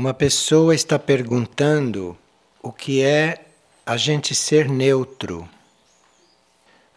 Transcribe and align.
Uma 0.00 0.14
pessoa 0.14 0.76
está 0.76 0.96
perguntando 0.96 2.16
o 2.62 2.70
que 2.70 3.02
é 3.02 3.46
a 3.84 3.96
gente 3.96 4.32
ser 4.32 4.68
neutro. 4.68 5.48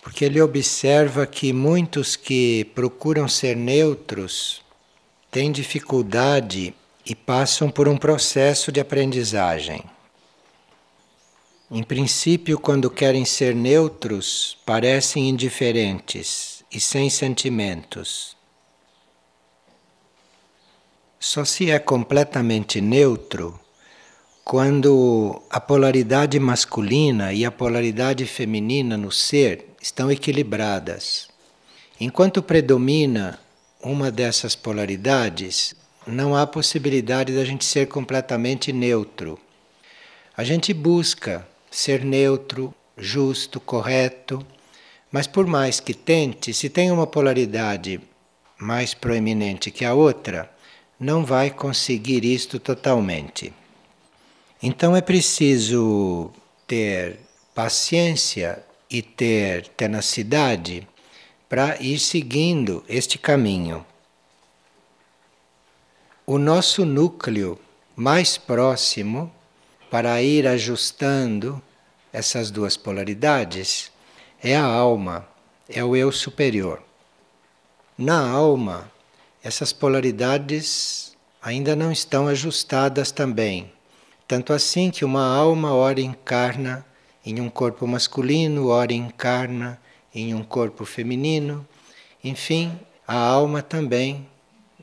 Porque 0.03 0.23
ele 0.23 0.39
observa 0.39 1.25
que 1.25 1.51
muitos 1.51 2.15
que 2.15 2.63
procuram 2.75 3.27
ser 3.27 3.55
neutros 3.57 4.61
têm 5.31 5.51
dificuldade 5.51 6.75
e 7.03 7.15
passam 7.15 7.71
por 7.71 7.87
um 7.87 7.97
processo 7.97 8.71
de 8.71 8.79
aprendizagem. 8.79 9.83
Em 11.71 11.81
princípio, 11.81 12.59
quando 12.59 12.87
querem 12.87 13.25
ser 13.25 13.55
neutros, 13.55 14.59
parecem 14.63 15.27
indiferentes 15.27 16.63
e 16.71 16.79
sem 16.79 17.09
sentimentos. 17.09 18.37
Só 21.23 21.45
se 21.45 21.69
é 21.69 21.77
completamente 21.77 22.81
neutro 22.81 23.59
quando 24.43 25.39
a 25.51 25.61
polaridade 25.61 26.39
masculina 26.39 27.31
e 27.31 27.45
a 27.45 27.51
polaridade 27.51 28.25
feminina 28.25 28.97
no 28.97 29.11
ser 29.11 29.67
estão 29.79 30.11
equilibradas. 30.11 31.27
Enquanto 31.99 32.41
predomina 32.41 33.39
uma 33.83 34.09
dessas 34.09 34.55
polaridades, 34.55 35.75
não 36.07 36.35
há 36.35 36.47
possibilidade 36.47 37.35
da 37.35 37.45
gente 37.45 37.65
ser 37.65 37.87
completamente 37.87 38.73
neutro. 38.73 39.37
A 40.35 40.43
gente 40.43 40.73
busca 40.73 41.47
ser 41.69 42.03
neutro, 42.03 42.73
justo, 42.97 43.59
correto, 43.59 44.43
mas 45.11 45.27
por 45.27 45.45
mais 45.45 45.79
que 45.79 45.93
tente, 45.93 46.51
se 46.51 46.67
tem 46.67 46.89
uma 46.89 47.05
polaridade 47.05 48.01
mais 48.57 48.95
proeminente 48.95 49.69
que 49.69 49.85
a 49.85 49.93
outra, 49.93 50.49
não 51.01 51.25
vai 51.25 51.49
conseguir 51.49 52.23
isto 52.23 52.59
totalmente. 52.59 53.51
Então 54.61 54.95
é 54.95 55.01
preciso 55.01 56.29
ter 56.67 57.19
paciência 57.55 58.63
e 58.87 59.01
ter 59.01 59.67
tenacidade 59.69 60.87
para 61.49 61.81
ir 61.81 61.97
seguindo 61.97 62.85
este 62.87 63.17
caminho. 63.17 63.83
O 66.23 66.37
nosso 66.37 66.85
núcleo 66.85 67.59
mais 67.95 68.37
próximo 68.37 69.33
para 69.89 70.21
ir 70.21 70.45
ajustando 70.45 71.59
essas 72.13 72.51
duas 72.51 72.77
polaridades 72.77 73.91
é 74.39 74.55
a 74.55 74.63
alma, 74.63 75.27
é 75.67 75.83
o 75.83 75.95
eu 75.95 76.11
superior. 76.11 76.79
Na 77.97 78.29
alma, 78.29 78.91
essas 79.43 79.73
polaridades 79.73 81.17
ainda 81.41 81.75
não 81.75 81.91
estão 81.91 82.27
ajustadas 82.27 83.11
também. 83.11 83.71
Tanto 84.27 84.53
assim 84.53 84.91
que 84.91 85.03
uma 85.03 85.25
alma 85.25 85.73
ora 85.73 85.99
encarna 85.99 86.85
em 87.25 87.41
um 87.41 87.49
corpo 87.49 87.87
masculino, 87.87 88.67
ora 88.67 88.93
encarna 88.93 89.79
em 90.13 90.33
um 90.33 90.43
corpo 90.43 90.85
feminino. 90.85 91.67
Enfim, 92.23 92.79
a 93.07 93.17
alma 93.17 93.61
também 93.61 94.27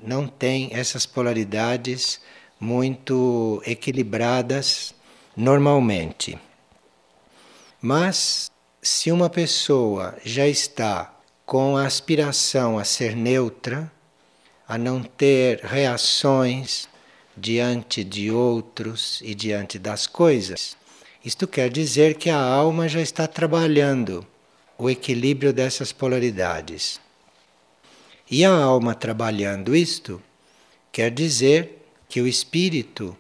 não 0.03 0.27
tem 0.27 0.71
essas 0.73 1.07
polaridades 1.07 2.21
muito 2.61 3.63
equilibradas 3.65 4.95
normalmente. 5.37 6.39
Mas 7.81 8.51
se 8.83 9.13
uma 9.13 9.31
pessoa 9.31 10.17
já 10.25 10.47
está 10.47 11.15
com 11.47 11.77
a 11.77 11.87
aspiração 11.87 12.79
a 12.79 12.85
ser 12.85 13.17
neutra, 13.17 13.91
a 14.69 14.77
não 14.77 15.03
ter 15.03 15.61
reações 15.65 16.87
diante 17.35 18.05
de 18.05 18.31
outros 18.31 19.23
e 19.25 19.35
diante 19.35 19.79
das 19.79 20.07
coisas. 20.07 20.77
Isto 21.25 21.49
quer 21.49 21.71
dizer 21.71 22.17
que 22.17 22.29
a 22.29 22.39
alma 22.39 22.87
já 22.87 23.01
está 23.01 23.27
trabalhando 23.27 24.27
o 24.77 24.91
equilíbrio 24.91 25.53
dessas 25.55 25.91
polaridades. 25.91 27.01
E 28.31 28.45
a 28.45 28.53
alma 28.53 28.95
trabalhando 28.95 29.75
isto 29.75 30.23
quer 30.93 31.11
dizer 31.11 31.83
que 32.07 32.21
o 32.21 32.27
espírito 32.27 33.17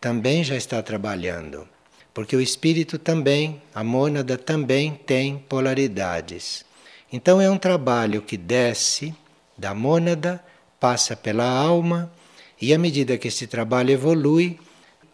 também 0.00 0.42
já 0.42 0.56
está 0.56 0.82
trabalhando, 0.82 1.68
porque 2.14 2.34
o 2.34 2.40
espírito 2.40 2.98
também, 2.98 3.60
a 3.74 3.84
mônada 3.84 4.38
também 4.38 4.94
tem 4.94 5.38
polaridades. 5.38 6.64
Então 7.12 7.40
é 7.40 7.50
um 7.50 7.58
trabalho 7.58 8.22
que 8.22 8.36
desce 8.36 9.14
da 9.56 9.74
mônada 9.74 10.42
passa 10.80 11.16
pela 11.16 11.48
alma 11.48 12.12
e 12.60 12.74
à 12.74 12.78
medida 12.78 13.16
que 13.16 13.28
esse 13.28 13.46
trabalho 13.46 13.90
evolui, 13.90 14.58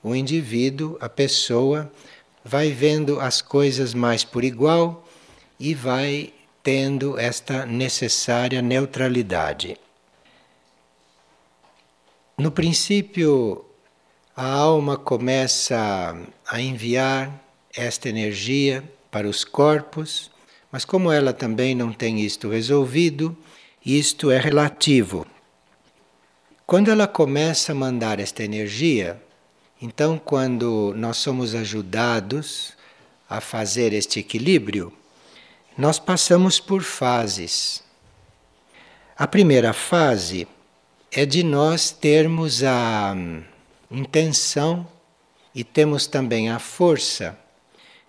o 0.02 0.14
indivíduo, 0.14 0.96
a 1.00 1.08
pessoa, 1.08 1.92
vai 2.44 2.70
vendo 2.70 3.20
as 3.20 3.40
coisas 3.40 3.94
mais 3.94 4.24
por 4.24 4.44
igual 4.44 5.06
e 5.58 5.74
vai 5.74 6.32
tendo 6.62 7.18
esta 7.18 7.66
necessária 7.66 8.60
neutralidade. 8.62 9.76
No 12.36 12.50
princípio, 12.50 13.64
a 14.34 14.46
alma 14.46 14.96
começa 14.96 16.16
a 16.48 16.60
enviar 16.60 17.30
esta 17.74 18.08
energia 18.08 18.82
para 19.10 19.28
os 19.28 19.44
corpos, 19.44 20.30
mas 20.72 20.84
como 20.84 21.12
ela 21.12 21.32
também 21.32 21.74
não 21.74 21.92
tem 21.92 22.20
isto 22.20 22.48
resolvido, 22.48 23.36
isto 23.84 24.30
é 24.30 24.38
relativo. 24.38 25.26
Quando 26.66 26.90
ela 26.90 27.06
começa 27.06 27.72
a 27.72 27.74
mandar 27.74 28.18
esta 28.18 28.42
energia, 28.42 29.22
então, 29.82 30.18
quando 30.18 30.94
nós 30.96 31.18
somos 31.18 31.54
ajudados 31.54 32.72
a 33.28 33.38
fazer 33.38 33.92
este 33.92 34.18
equilíbrio, 34.18 34.90
nós 35.76 35.98
passamos 35.98 36.58
por 36.58 36.82
fases. 36.82 37.84
A 39.14 39.26
primeira 39.26 39.74
fase 39.74 40.48
é 41.12 41.26
de 41.26 41.42
nós 41.42 41.90
termos 41.90 42.64
a 42.64 43.12
hum, 43.14 43.42
intenção 43.90 44.88
e 45.54 45.62
temos 45.62 46.06
também 46.06 46.48
a 46.48 46.58
força 46.58 47.38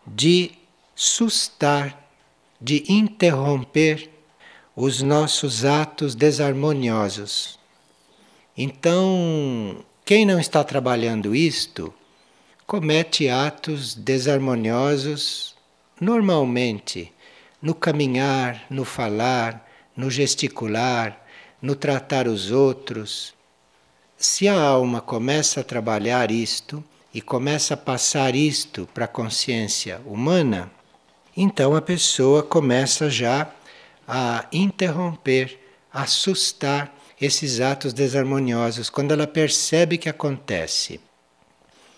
de 0.07 0.53
sustar, 0.95 2.07
de 2.61 2.85
interromper 2.87 4.09
os 4.73 5.01
nossos 5.01 5.65
atos 5.65 6.15
desarmoniosos. 6.15 7.64
Então, 8.57 9.83
quem 10.05 10.25
não 10.25 10.39
está 10.39 10.63
trabalhando 10.63 11.35
isto 11.35 11.93
comete 12.65 13.27
atos 13.27 13.93
desarmoniosos 13.93 15.53
normalmente 15.99 17.11
no 17.61 17.75
caminhar, 17.75 18.65
no 18.69 18.85
falar, 18.85 19.69
no 19.95 20.09
gesticular, 20.09 21.21
no 21.61 21.75
tratar 21.75 22.29
os 22.29 22.49
outros. 22.49 23.33
Se 24.15 24.47
a 24.47 24.57
alma 24.57 25.01
começa 25.01 25.59
a 25.59 25.63
trabalhar 25.63 26.31
isto 26.31 26.81
e 27.13 27.21
começa 27.21 27.73
a 27.73 27.77
passar 27.77 28.35
isto 28.35 28.87
para 28.93 29.03
a 29.03 29.09
consciência 29.09 29.99
humana, 30.05 30.71
então 31.35 31.75
a 31.75 31.81
pessoa 31.81 32.41
começa 32.41 33.09
já 33.09 33.49
a 34.07 34.45
interromper, 34.53 35.59
a 35.91 36.03
assustar 36.03 36.93
esses 37.19 37.59
atos 37.59 37.93
desarmoniosos, 37.93 38.89
quando 38.89 39.11
ela 39.11 39.27
percebe 39.27 39.97
que 39.97 40.09
acontece. 40.09 40.99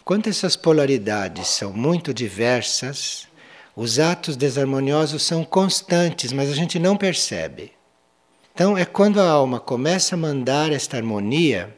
Quando 0.05 0.27
essas 0.27 0.55
polaridades 0.55 1.47
são 1.47 1.73
muito 1.73 2.13
diversas, 2.13 3.27
os 3.75 3.99
atos 3.99 4.35
desarmoniosos 4.35 5.23
são 5.23 5.43
constantes, 5.43 6.31
mas 6.31 6.49
a 6.49 6.55
gente 6.55 6.79
não 6.79 6.95
percebe. 6.95 7.73
Então 8.53 8.77
é 8.77 8.85
quando 8.85 9.19
a 9.19 9.29
alma 9.29 9.59
começa 9.59 10.15
a 10.15 10.17
mandar 10.17 10.71
esta 10.71 10.97
harmonia 10.97 11.75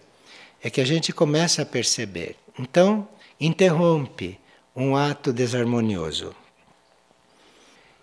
é 0.62 0.70
que 0.70 0.82
a 0.82 0.86
gente 0.86 1.12
começa 1.12 1.62
a 1.62 1.66
perceber. 1.66 2.36
Então, 2.58 3.08
interrompe 3.40 4.40
um 4.76 4.96
ato 4.96 5.32
desarmonioso. 5.32 6.36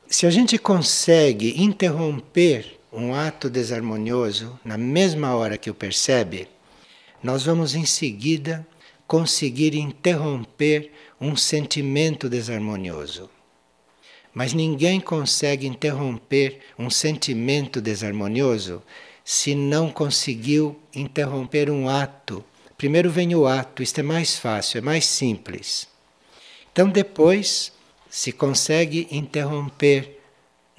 Se 0.08 0.26
a 0.26 0.30
gente 0.30 0.58
consegue 0.58 1.62
interromper 1.62 2.75
um 2.96 3.14
ato 3.14 3.50
desarmonioso, 3.50 4.58
na 4.64 4.78
mesma 4.78 5.36
hora 5.36 5.58
que 5.58 5.70
o 5.70 5.74
percebe, 5.74 6.48
nós 7.22 7.44
vamos 7.44 7.74
em 7.74 7.84
seguida 7.84 8.66
conseguir 9.06 9.74
interromper 9.74 10.90
um 11.20 11.36
sentimento 11.36 12.26
desarmonioso. 12.26 13.28
Mas 14.32 14.54
ninguém 14.54 14.98
consegue 14.98 15.66
interromper 15.66 16.60
um 16.78 16.88
sentimento 16.88 17.82
desarmonioso 17.82 18.82
se 19.22 19.54
não 19.54 19.90
conseguiu 19.90 20.78
interromper 20.94 21.70
um 21.70 21.88
ato. 21.88 22.42
Primeiro 22.78 23.10
vem 23.10 23.34
o 23.34 23.46
ato, 23.46 23.82
isto 23.82 24.00
é 24.00 24.02
mais 24.02 24.38
fácil, 24.38 24.78
é 24.78 24.80
mais 24.80 25.04
simples. 25.04 25.86
Então 26.72 26.88
depois 26.88 27.72
se 28.08 28.32
consegue 28.32 29.06
interromper 29.10 30.15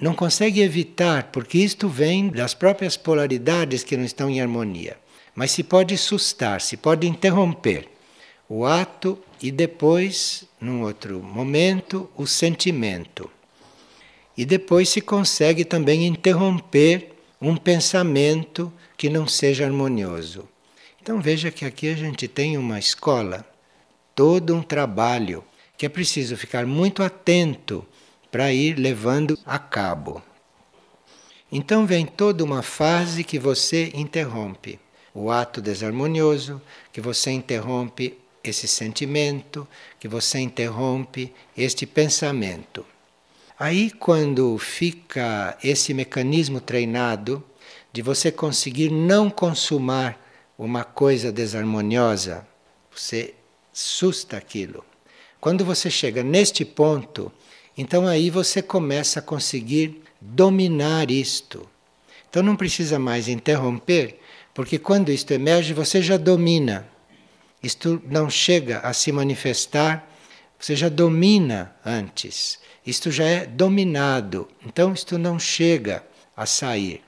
não 0.00 0.14
consegue 0.14 0.60
evitar, 0.60 1.24
porque 1.32 1.58
isto 1.58 1.88
vem 1.88 2.28
das 2.28 2.54
próprias 2.54 2.96
polaridades 2.96 3.82
que 3.82 3.96
não 3.96 4.04
estão 4.04 4.30
em 4.30 4.40
harmonia. 4.40 4.96
Mas 5.34 5.50
se 5.50 5.62
pode 5.62 5.96
sustar, 5.98 6.60
se 6.60 6.76
pode 6.76 7.06
interromper 7.06 7.88
o 8.48 8.64
ato 8.64 9.18
e 9.42 9.50
depois, 9.50 10.44
num 10.60 10.82
outro 10.82 11.20
momento, 11.22 12.08
o 12.16 12.26
sentimento. 12.26 13.30
E 14.36 14.44
depois 14.44 14.88
se 14.88 15.00
consegue 15.00 15.64
também 15.64 16.06
interromper 16.06 17.12
um 17.40 17.56
pensamento 17.56 18.72
que 18.96 19.08
não 19.08 19.26
seja 19.26 19.64
harmonioso. 19.64 20.48
Então 21.02 21.20
veja 21.20 21.50
que 21.50 21.64
aqui 21.64 21.88
a 21.88 21.94
gente 21.94 22.26
tem 22.26 22.56
uma 22.56 22.78
escola, 22.78 23.44
todo 24.14 24.54
um 24.54 24.62
trabalho 24.62 25.44
que 25.76 25.86
é 25.86 25.88
preciso 25.88 26.36
ficar 26.36 26.66
muito 26.66 27.02
atento 27.02 27.86
para 28.30 28.52
ir 28.52 28.78
levando 28.78 29.38
a 29.44 29.58
cabo. 29.58 30.22
Então 31.50 31.86
vem 31.86 32.04
toda 32.04 32.44
uma 32.44 32.62
fase 32.62 33.24
que 33.24 33.38
você 33.38 33.90
interrompe 33.94 34.78
o 35.14 35.30
ato 35.30 35.60
desarmonioso, 35.60 36.60
que 36.92 37.00
você 37.00 37.30
interrompe 37.30 38.18
esse 38.44 38.68
sentimento, 38.68 39.66
que 39.98 40.06
você 40.06 40.38
interrompe 40.38 41.32
este 41.56 41.86
pensamento. 41.86 42.84
Aí, 43.58 43.90
quando 43.90 44.56
fica 44.58 45.58
esse 45.64 45.92
mecanismo 45.92 46.60
treinado 46.60 47.42
de 47.92 48.02
você 48.02 48.30
conseguir 48.30 48.90
não 48.90 49.28
consumar 49.28 50.16
uma 50.56 50.84
coisa 50.84 51.32
desarmoniosa, 51.32 52.46
você 52.94 53.34
susta 53.72 54.36
aquilo. 54.36 54.84
Quando 55.40 55.64
você 55.64 55.90
chega 55.90 56.22
neste 56.22 56.64
ponto, 56.64 57.32
então 57.78 58.08
aí 58.08 58.28
você 58.28 58.60
começa 58.60 59.20
a 59.20 59.22
conseguir 59.22 60.02
dominar 60.20 61.12
isto. 61.12 61.64
Então 62.28 62.42
não 62.42 62.56
precisa 62.56 62.98
mais 62.98 63.28
interromper, 63.28 64.18
porque 64.52 64.80
quando 64.80 65.12
isto 65.12 65.30
emerge, 65.30 65.72
você 65.72 66.02
já 66.02 66.16
domina. 66.16 66.88
Isto 67.62 68.02
não 68.04 68.28
chega 68.28 68.80
a 68.80 68.92
se 68.92 69.12
manifestar, 69.12 70.10
você 70.58 70.74
já 70.74 70.88
domina 70.88 71.72
antes. 71.86 72.58
Isto 72.84 73.12
já 73.12 73.24
é 73.24 73.46
dominado, 73.46 74.48
então 74.66 74.92
isto 74.92 75.16
não 75.16 75.38
chega 75.38 76.04
a 76.36 76.46
sair. 76.46 77.00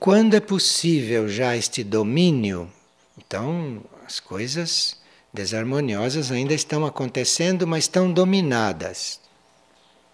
Quando 0.00 0.34
é 0.34 0.40
possível 0.40 1.28
já 1.28 1.54
este 1.54 1.84
domínio, 1.84 2.70
então 3.18 3.82
as 4.06 4.20
coisas 4.20 5.03
desarmoniosas 5.34 6.30
ainda 6.30 6.54
estão 6.54 6.86
acontecendo, 6.86 7.66
mas 7.66 7.84
estão 7.84 8.10
dominadas. 8.12 9.20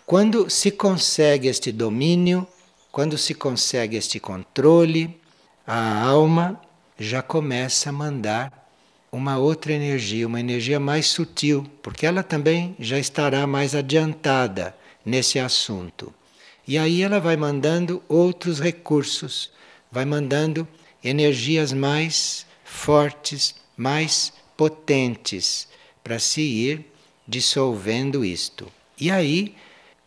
Quando 0.07 0.49
se 0.49 0.71
consegue 0.71 1.47
este 1.47 1.71
domínio, 1.71 2.47
quando 2.91 3.19
se 3.19 3.35
consegue 3.35 3.97
este 3.97 4.19
controle, 4.19 5.15
a 5.67 6.03
alma 6.03 6.59
já 6.99 7.23
começa 7.23 7.91
a 7.91 7.93
mandar 7.93 8.69
uma 9.13 9.37
outra 9.37 9.73
energia, 9.73 10.27
uma 10.27 10.41
energia 10.41 10.81
mais 10.81 11.07
sutil, 11.07 11.67
porque 11.83 12.07
ela 12.07 12.23
também 12.23 12.75
já 12.79 12.99
estará 12.99 13.47
mais 13.47 13.75
adiantada 13.75 14.75
nesse 15.05 15.39
assunto. 15.39 16.15
E 16.67 16.79
aí 16.79 17.03
ela 17.03 17.21
vai 17.21 17.37
mandando 17.37 18.03
outros 18.09 18.59
recursos, 18.59 19.51
vai 19.93 20.05
mandando 20.05 20.67
energias 21.05 21.73
mais 21.73 22.47
fortes, 22.65 23.55
mais 23.77 24.33
potentes, 24.61 25.67
para 26.05 26.19
se 26.19 26.43
ir 26.43 26.85
dissolvendo 27.27 28.23
isto. 28.23 28.71
E 29.01 29.11
aí, 29.11 29.55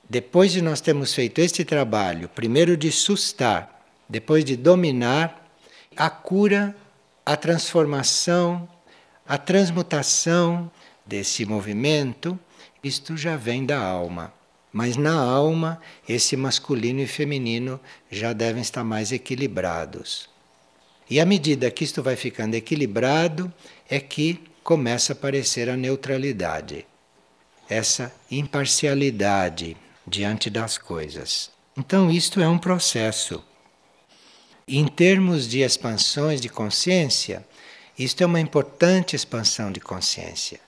depois 0.07 0.51
de 0.51 0.61
nós 0.61 0.79
termos 0.79 1.11
feito 1.11 1.41
este 1.41 1.65
trabalho, 1.65 2.29
primeiro 2.29 2.77
de 2.77 2.91
sustar, 2.91 3.83
depois 4.07 4.45
de 4.45 4.55
dominar, 4.55 5.49
a 5.97 6.07
cura 6.07 6.75
a 7.25 7.35
transformação, 7.35 8.69
a 9.27 9.39
transmutação 9.39 10.69
desse 11.03 11.47
movimento, 11.47 12.37
isto 12.83 13.17
já 13.17 13.35
vem 13.35 13.65
da 13.65 13.79
alma. 13.79 14.31
Mas 14.71 14.97
na 14.97 15.15
alma, 15.19 15.81
esse 16.07 16.37
masculino 16.37 16.99
e 16.99 17.07
feminino 17.07 17.79
já 18.11 18.33
devem 18.33 18.61
estar 18.61 18.83
mais 18.83 19.11
equilibrados. 19.11 20.29
E 21.09 21.19
à 21.19 21.25
medida 21.25 21.69
que 21.69 21.83
isto 21.83 22.01
vai 22.01 22.15
ficando 22.15 22.55
equilibrado, 22.55 23.53
é 23.89 23.99
que 23.99 24.39
começa 24.63 25.11
a 25.11 25.15
aparecer 25.15 25.69
a 25.69 25.75
neutralidade, 25.75 26.85
essa 27.69 28.13
imparcialidade 28.31 29.75
diante 30.07 30.49
das 30.49 30.77
coisas. 30.77 31.51
Então, 31.77 32.09
isto 32.09 32.39
é 32.39 32.47
um 32.47 32.57
processo. 32.57 33.43
Em 34.67 34.87
termos 34.87 35.47
de 35.47 35.59
expansões 35.59 36.39
de 36.39 36.47
consciência, 36.47 37.45
isto 37.99 38.23
é 38.23 38.25
uma 38.25 38.39
importante 38.39 39.15
expansão 39.15 39.71
de 39.71 39.79
consciência, 39.79 40.59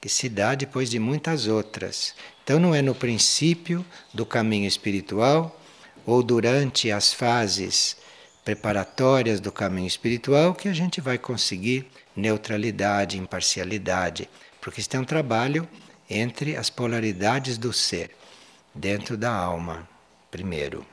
que 0.00 0.08
se 0.08 0.28
dá 0.28 0.54
depois 0.54 0.90
de 0.90 0.98
muitas 0.98 1.46
outras. 1.46 2.14
Então, 2.42 2.58
não 2.58 2.74
é 2.74 2.82
no 2.82 2.94
princípio 2.94 3.84
do 4.12 4.26
caminho 4.26 4.66
espiritual 4.66 5.60
ou 6.04 6.22
durante 6.22 6.90
as 6.90 7.12
fases 7.12 7.96
preparatórias 8.44 9.40
do 9.40 9.50
caminho 9.50 9.86
espiritual 9.86 10.54
que 10.54 10.68
a 10.68 10.72
gente 10.72 11.00
vai 11.00 11.16
conseguir 11.16 11.90
neutralidade, 12.14 13.18
imparcialidade, 13.18 14.28
porque 14.60 14.80
isto 14.80 14.94
é 14.96 15.00
um 15.00 15.04
trabalho 15.04 15.68
entre 16.08 16.56
as 16.56 16.68
polaridades 16.68 17.56
do 17.56 17.72
ser, 17.72 18.10
dentro 18.74 19.16
da 19.16 19.32
alma, 19.32 19.88
primeiro. 20.30 20.86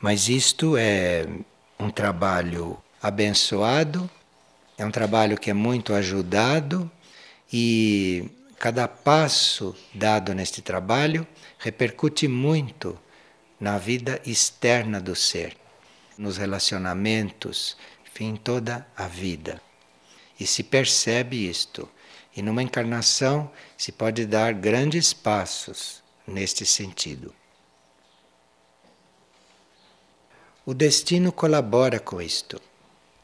Mas 0.00 0.28
isto 0.28 0.76
é 0.76 1.26
um 1.78 1.90
trabalho 1.90 2.78
abençoado, 3.02 4.08
é 4.78 4.84
um 4.84 4.90
trabalho 4.90 5.38
que 5.38 5.50
é 5.50 5.54
muito 5.54 5.92
ajudado 5.92 6.90
e 7.52 8.30
cada 8.58 8.86
passo 8.86 9.76
dado 9.92 10.34
neste 10.34 10.62
trabalho 10.62 11.26
repercute 11.58 12.26
muito 12.28 12.98
na 13.60 13.78
vida 13.78 14.20
externa 14.24 15.00
do 15.00 15.14
ser, 15.14 15.56
nos 16.16 16.36
relacionamentos, 16.36 17.76
enfim, 18.06 18.36
toda 18.36 18.86
a 18.96 19.06
vida. 19.06 19.60
E 20.38 20.46
se 20.46 20.62
percebe 20.62 21.48
isto. 21.48 21.88
E 22.34 22.42
numa 22.42 22.62
encarnação 22.62 23.50
se 23.76 23.92
pode 23.92 24.26
dar 24.26 24.54
grandes 24.54 25.12
passos 25.12 26.02
neste 26.26 26.64
sentido. 26.64 27.34
O 30.64 30.72
destino 30.72 31.32
colabora 31.32 31.98
com 31.98 32.20
isto. 32.20 32.60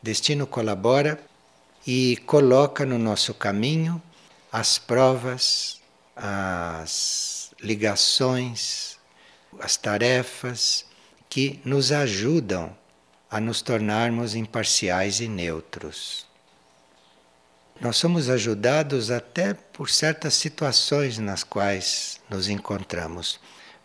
Destino 0.02 0.46
colabora 0.46 1.20
e 1.86 2.16
coloca 2.26 2.84
no 2.84 2.98
nosso 2.98 3.32
caminho 3.32 4.02
as 4.50 4.78
provas, 4.78 5.80
as 6.16 7.54
ligações, 7.60 8.98
as 9.60 9.76
tarefas 9.76 10.87
que 11.28 11.60
nos 11.64 11.92
ajudam 11.92 12.76
a 13.30 13.40
nos 13.40 13.60
tornarmos 13.60 14.34
imparciais 14.34 15.20
e 15.20 15.28
neutros. 15.28 16.26
Nós 17.80 17.96
somos 17.96 18.28
ajudados 18.28 19.10
até 19.10 19.54
por 19.54 19.88
certas 19.88 20.34
situações 20.34 21.18
nas 21.18 21.44
quais 21.44 22.20
nos 22.28 22.48
encontramos 22.48 23.38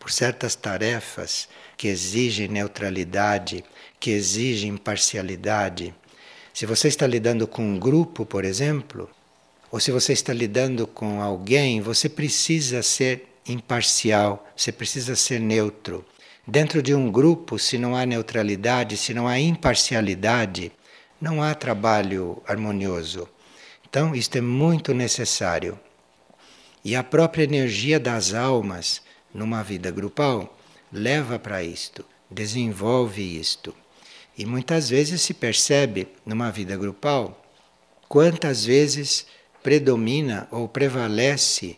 por 0.03 0.11
certas 0.11 0.53
tarefas 0.53 1.47
que 1.77 1.87
exigem 1.87 2.49
neutralidade, 2.49 3.63
que 4.01 4.11
exigem 4.11 4.71
imparcialidade. 4.71 5.95
Se 6.53 6.65
você 6.65 6.89
está 6.89 7.07
lidando 7.07 7.47
com 7.47 7.63
um 7.63 7.79
grupo, 7.79 8.25
por 8.25 8.43
exemplo, 8.43 9.09
ou 9.71 9.79
se 9.79 9.91
você 9.91 10.11
está 10.11 10.33
lidando 10.33 10.85
com 10.85 11.21
alguém, 11.21 11.79
você 11.79 12.09
precisa 12.09 12.83
ser 12.83 13.29
imparcial, 13.47 14.45
você 14.53 14.73
precisa 14.73 15.15
ser 15.15 15.39
neutro. 15.39 16.05
Dentro 16.45 16.83
de 16.83 16.93
um 16.93 17.09
grupo, 17.09 17.57
se 17.57 17.77
não 17.77 17.95
há 17.95 18.05
neutralidade, 18.05 18.97
se 18.97 19.13
não 19.13 19.29
há 19.29 19.39
imparcialidade, 19.39 20.73
não 21.19 21.41
há 21.41 21.55
trabalho 21.55 22.41
harmonioso. 22.45 23.29
Então, 23.87 24.13
isto 24.13 24.37
é 24.37 24.41
muito 24.41 24.93
necessário. 24.93 25.79
E 26.83 26.97
a 26.97 27.03
própria 27.03 27.45
energia 27.45 27.97
das 27.97 28.33
almas 28.33 29.01
numa 29.33 29.63
vida 29.63 29.89
grupal 29.89 30.57
leva 30.91 31.39
para 31.39 31.63
isto, 31.63 32.03
desenvolve 32.29 33.21
isto. 33.39 33.73
E 34.37 34.45
muitas 34.45 34.89
vezes 34.89 35.21
se 35.21 35.33
percebe 35.33 36.09
numa 36.25 36.51
vida 36.51 36.75
grupal 36.75 37.41
quantas 38.09 38.65
vezes 38.65 39.25
predomina 39.63 40.45
ou 40.51 40.67
prevalece 40.67 41.77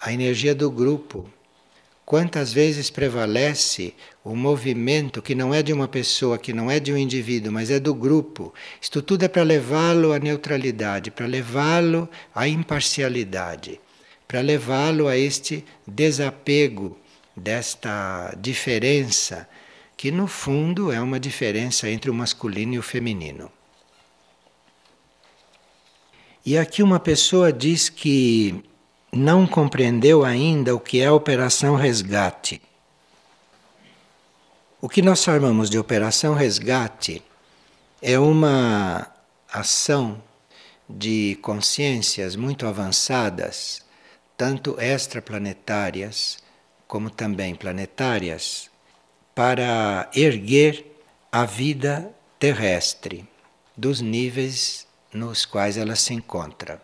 a 0.00 0.12
energia 0.14 0.54
do 0.54 0.70
grupo. 0.70 1.30
Quantas 2.10 2.54
vezes 2.54 2.88
prevalece 2.88 3.92
o 4.24 4.34
movimento 4.34 5.20
que 5.20 5.34
não 5.34 5.52
é 5.52 5.62
de 5.62 5.74
uma 5.74 5.86
pessoa, 5.86 6.38
que 6.38 6.54
não 6.54 6.70
é 6.70 6.80
de 6.80 6.90
um 6.90 6.96
indivíduo, 6.96 7.52
mas 7.52 7.70
é 7.70 7.78
do 7.78 7.94
grupo. 7.94 8.54
Isto 8.80 9.02
tudo 9.02 9.24
é 9.24 9.28
para 9.28 9.42
levá-lo 9.42 10.14
à 10.14 10.18
neutralidade, 10.18 11.10
para 11.10 11.26
levá-lo 11.26 12.08
à 12.34 12.48
imparcialidade 12.48 13.78
para 14.28 14.42
levá-lo 14.42 15.08
a 15.08 15.16
este 15.16 15.64
desapego 15.86 16.98
desta 17.34 18.34
diferença, 18.38 19.48
que 19.96 20.10
no 20.10 20.26
fundo 20.26 20.92
é 20.92 21.00
uma 21.00 21.18
diferença 21.18 21.88
entre 21.88 22.10
o 22.10 22.14
masculino 22.14 22.74
e 22.74 22.78
o 22.78 22.82
feminino. 22.82 23.50
E 26.44 26.58
aqui 26.58 26.82
uma 26.82 27.00
pessoa 27.00 27.50
diz 27.50 27.88
que 27.88 28.62
não 29.12 29.46
compreendeu 29.46 30.24
ainda 30.24 30.74
o 30.74 30.80
que 30.80 31.00
é 31.00 31.06
a 31.06 31.14
operação 31.14 31.74
resgate. 31.74 32.60
O 34.80 34.88
que 34.88 35.02
nós 35.02 35.22
chamamos 35.22 35.68
de 35.68 35.78
operação 35.78 36.34
resgate 36.34 37.22
é 38.00 38.18
uma 38.18 39.10
ação 39.52 40.22
de 40.88 41.36
consciências 41.42 42.36
muito 42.36 42.66
avançadas, 42.66 43.82
tanto 44.36 44.80
extraplanetárias 44.80 46.38
como 46.86 47.10
também 47.10 47.54
planetárias, 47.54 48.70
para 49.34 50.08
erguer 50.14 50.84
a 51.30 51.44
vida 51.44 52.10
terrestre 52.38 53.28
dos 53.76 54.00
níveis 54.00 54.86
nos 55.12 55.44
quais 55.44 55.76
ela 55.76 55.94
se 55.94 56.14
encontra. 56.14 56.80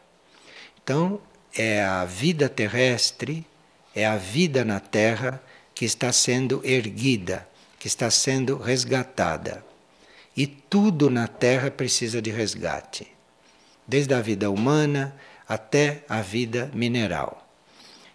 Então, 0.82 1.20
é 1.56 1.82
a 1.82 2.04
vida 2.04 2.48
terrestre, 2.48 3.46
é 3.94 4.04
a 4.04 4.16
vida 4.16 4.64
na 4.64 4.80
Terra 4.80 5.42
que 5.74 5.84
está 5.84 6.12
sendo 6.12 6.60
erguida, 6.64 7.46
que 7.78 7.86
está 7.86 8.10
sendo 8.10 8.56
resgatada. 8.56 9.64
E 10.36 10.46
tudo 10.46 11.08
na 11.08 11.28
Terra 11.28 11.70
precisa 11.70 12.20
de 12.20 12.30
resgate, 12.30 13.06
desde 13.86 14.14
a 14.14 14.20
vida 14.20 14.50
humana 14.50 15.14
até 15.48 16.02
a 16.08 16.20
vida 16.20 16.70
mineral. 16.74 17.46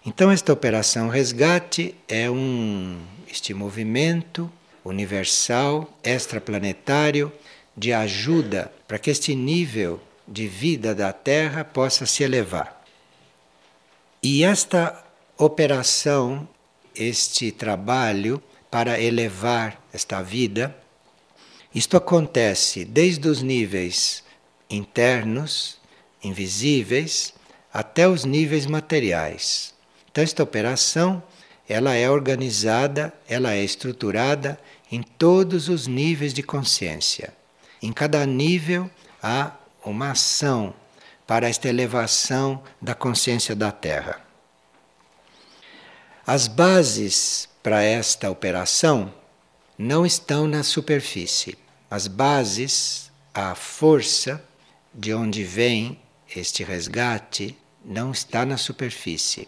Então, 0.05 0.31
esta 0.31 0.51
operação 0.51 1.08
resgate 1.08 1.96
é 2.08 2.29
um 2.29 3.00
este 3.29 3.53
movimento 3.53 4.51
universal, 4.84 5.88
extraplanetário, 6.03 7.31
de 7.77 7.93
ajuda 7.93 8.72
para 8.88 8.98
que 8.98 9.10
este 9.10 9.36
nível 9.36 10.01
de 10.27 10.48
vida 10.48 10.96
da 10.96 11.13
Terra 11.13 11.63
possa 11.63 12.05
se 12.05 12.24
elevar. 12.24 12.78
E 14.22 14.44
esta 14.44 15.02
operação, 15.38 16.46
este 16.94 17.54
trabalho 17.54 18.44
para 18.70 19.00
elevar 19.00 19.82
esta 19.94 20.22
vida, 20.22 20.76
isto 21.74 21.96
acontece 21.96 22.84
desde 22.84 23.30
os 23.30 23.42
níveis 23.42 24.22
internos, 24.70 25.80
invisíveis, 26.22 27.34
até 27.72 28.10
os 28.10 28.26
níveis 28.26 28.66
materiais. 28.66 29.74
Então 30.12 30.22
esta 30.22 30.44
operação, 30.44 31.24
ela 31.68 31.96
é 31.96 32.10
organizada, 32.10 33.14
ela 33.26 33.54
é 33.54 33.64
estruturada 33.64 34.60
em 34.92 35.02
todos 35.02 35.70
os 35.70 35.88
níveis 35.88 36.34
de 36.34 36.44
consciência. 36.44 37.34
Em 37.82 37.94
cada 37.94 38.26
nível 38.26 38.90
há 39.24 39.54
uma 39.86 40.12
ação 40.12 40.74
para 41.29 41.48
esta 41.48 41.69
elevação 41.69 42.59
da 42.81 42.95
consciência 42.95 43.55
da 43.55 43.71
Terra. 43.71 44.19
As 46.25 46.48
bases 46.48 47.48
para 47.62 47.83
esta 47.83 48.31
operação 48.31 49.13
não 49.77 50.07
estão 50.07 50.48
na 50.48 50.63
superfície. 50.63 51.55
As 51.88 52.07
bases, 52.07 53.12
a 53.31 53.53
força 53.53 54.43
de 54.91 55.13
onde 55.13 55.43
vem 55.43 56.00
este 56.36 56.63
resgate, 56.63 57.55
não 57.86 58.12
está 58.12 58.43
na 58.43 58.57
superfície, 58.57 59.48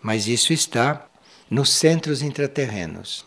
mas 0.00 0.26
isso 0.26 0.52
está 0.52 1.06
nos 1.48 1.70
centros 1.70 2.20
intraterrenos. 2.20 3.24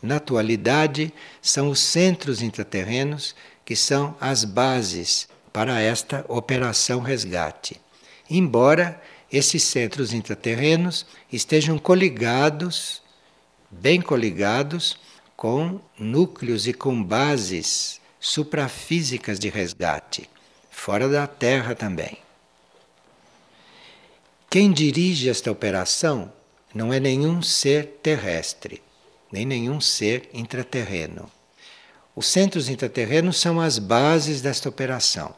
Na 0.00 0.16
atualidade, 0.16 1.12
são 1.42 1.68
os 1.68 1.80
centros 1.80 2.40
intraterrenos 2.40 3.34
que 3.62 3.76
são 3.76 4.16
as 4.18 4.42
bases 4.42 5.28
para 5.56 5.80
esta 5.80 6.22
operação 6.28 7.00
resgate. 7.00 7.80
Embora 8.28 9.00
esses 9.32 9.62
centros 9.62 10.12
intraterrenos 10.12 11.06
estejam 11.32 11.78
coligados, 11.78 13.00
bem 13.70 13.98
coligados, 13.98 14.98
com 15.34 15.80
núcleos 15.98 16.66
e 16.66 16.74
com 16.74 17.02
bases 17.02 18.02
suprafísicas 18.20 19.38
de 19.38 19.48
resgate, 19.48 20.28
fora 20.70 21.08
da 21.08 21.26
Terra 21.26 21.74
também. 21.74 22.18
Quem 24.50 24.70
dirige 24.70 25.30
esta 25.30 25.50
operação 25.50 26.30
não 26.74 26.92
é 26.92 27.00
nenhum 27.00 27.40
ser 27.40 27.98
terrestre, 28.02 28.82
nem 29.32 29.46
nenhum 29.46 29.80
ser 29.80 30.28
intraterreno. 30.34 31.30
Os 32.14 32.26
centros 32.26 32.68
intraterrenos 32.68 33.40
são 33.40 33.58
as 33.58 33.78
bases 33.78 34.42
desta 34.42 34.68
operação 34.68 35.34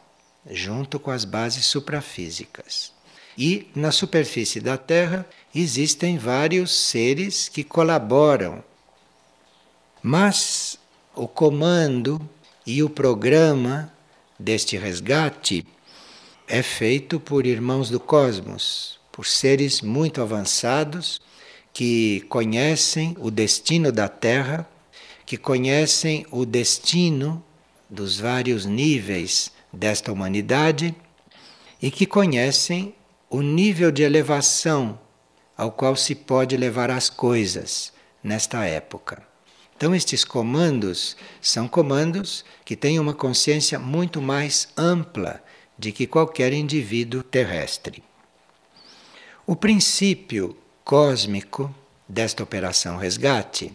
junto 0.49 0.99
com 0.99 1.11
as 1.11 1.25
bases 1.25 1.65
suprafísicas. 1.65 2.91
E 3.37 3.67
na 3.75 3.91
superfície 3.91 4.59
da 4.59 4.77
Terra 4.77 5.25
existem 5.53 6.17
vários 6.17 6.75
seres 6.75 7.47
que 7.47 7.63
colaboram. 7.63 8.63
Mas 10.01 10.77
o 11.15 11.27
comando 11.27 12.19
e 12.65 12.83
o 12.83 12.89
programa 12.89 13.93
deste 14.37 14.77
resgate 14.77 15.65
é 16.47 16.63
feito 16.63 17.19
por 17.19 17.45
irmãos 17.45 17.89
do 17.89 17.99
cosmos, 17.99 18.99
por 19.11 19.25
seres 19.25 19.81
muito 19.81 20.21
avançados 20.21 21.21
que 21.71 22.21
conhecem 22.27 23.15
o 23.19 23.29
destino 23.29 23.91
da 23.91 24.09
Terra, 24.09 24.67
que 25.25 25.37
conhecem 25.37 26.25
o 26.31 26.45
destino 26.45 27.43
dos 27.89 28.19
vários 28.19 28.65
níveis 28.65 29.51
desta 29.71 30.11
humanidade 30.11 30.95
e 31.81 31.89
que 31.89 32.05
conhecem 32.05 32.93
o 33.29 33.41
nível 33.41 33.91
de 33.91 34.03
elevação 34.03 34.99
ao 35.55 35.71
qual 35.71 35.95
se 35.95 36.15
pode 36.15 36.55
levar 36.57 36.89
as 36.89 37.09
coisas 37.09 37.93
nesta 38.23 38.65
época. 38.65 39.21
Então, 39.75 39.95
estes 39.95 40.25
comandos 40.25 41.15
são 41.41 41.67
comandos 41.67 42.43
que 42.65 42.75
têm 42.75 42.99
uma 42.99 43.13
consciência 43.13 43.79
muito 43.79 44.21
mais 44.21 44.67
ampla 44.75 45.41
de 45.77 45.91
que 45.91 46.05
qualquer 46.05 46.51
indivíduo 46.51 47.23
terrestre. 47.23 48.03
O 49.47 49.55
princípio 49.55 50.57
cósmico 50.83 51.73
desta 52.07 52.43
operação 52.43 52.97
resgate, 52.97 53.67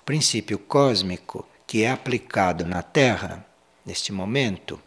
o 0.00 0.04
princípio 0.04 0.58
cósmico 0.58 1.46
que 1.66 1.82
é 1.82 1.90
aplicado 1.90 2.64
na 2.64 2.82
Terra 2.82 3.44
neste 3.84 4.12
momento, 4.12 4.80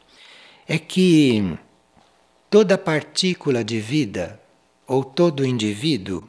é 0.67 0.77
que 0.77 1.57
toda 2.49 2.77
partícula 2.77 3.63
de 3.63 3.79
vida 3.79 4.39
ou 4.87 5.03
todo 5.03 5.45
indivíduo 5.45 6.23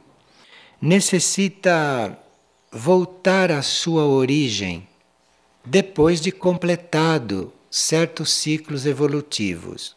necessita 0.81 2.17
voltar 2.71 3.51
à 3.51 3.61
sua 3.61 4.05
origem 4.05 4.87
depois 5.63 6.19
de 6.19 6.31
completado 6.31 7.51
certos 7.71 8.31
ciclos 8.31 8.85
evolutivos. 8.85 9.95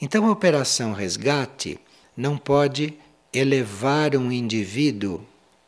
Então 0.00 0.26
a 0.26 0.30
operação 0.30 0.92
resgate 0.92 1.78
não 2.16 2.36
pode 2.36 2.94
elevar 3.32 4.16
um 4.16 4.30
indivíduo 4.32 5.24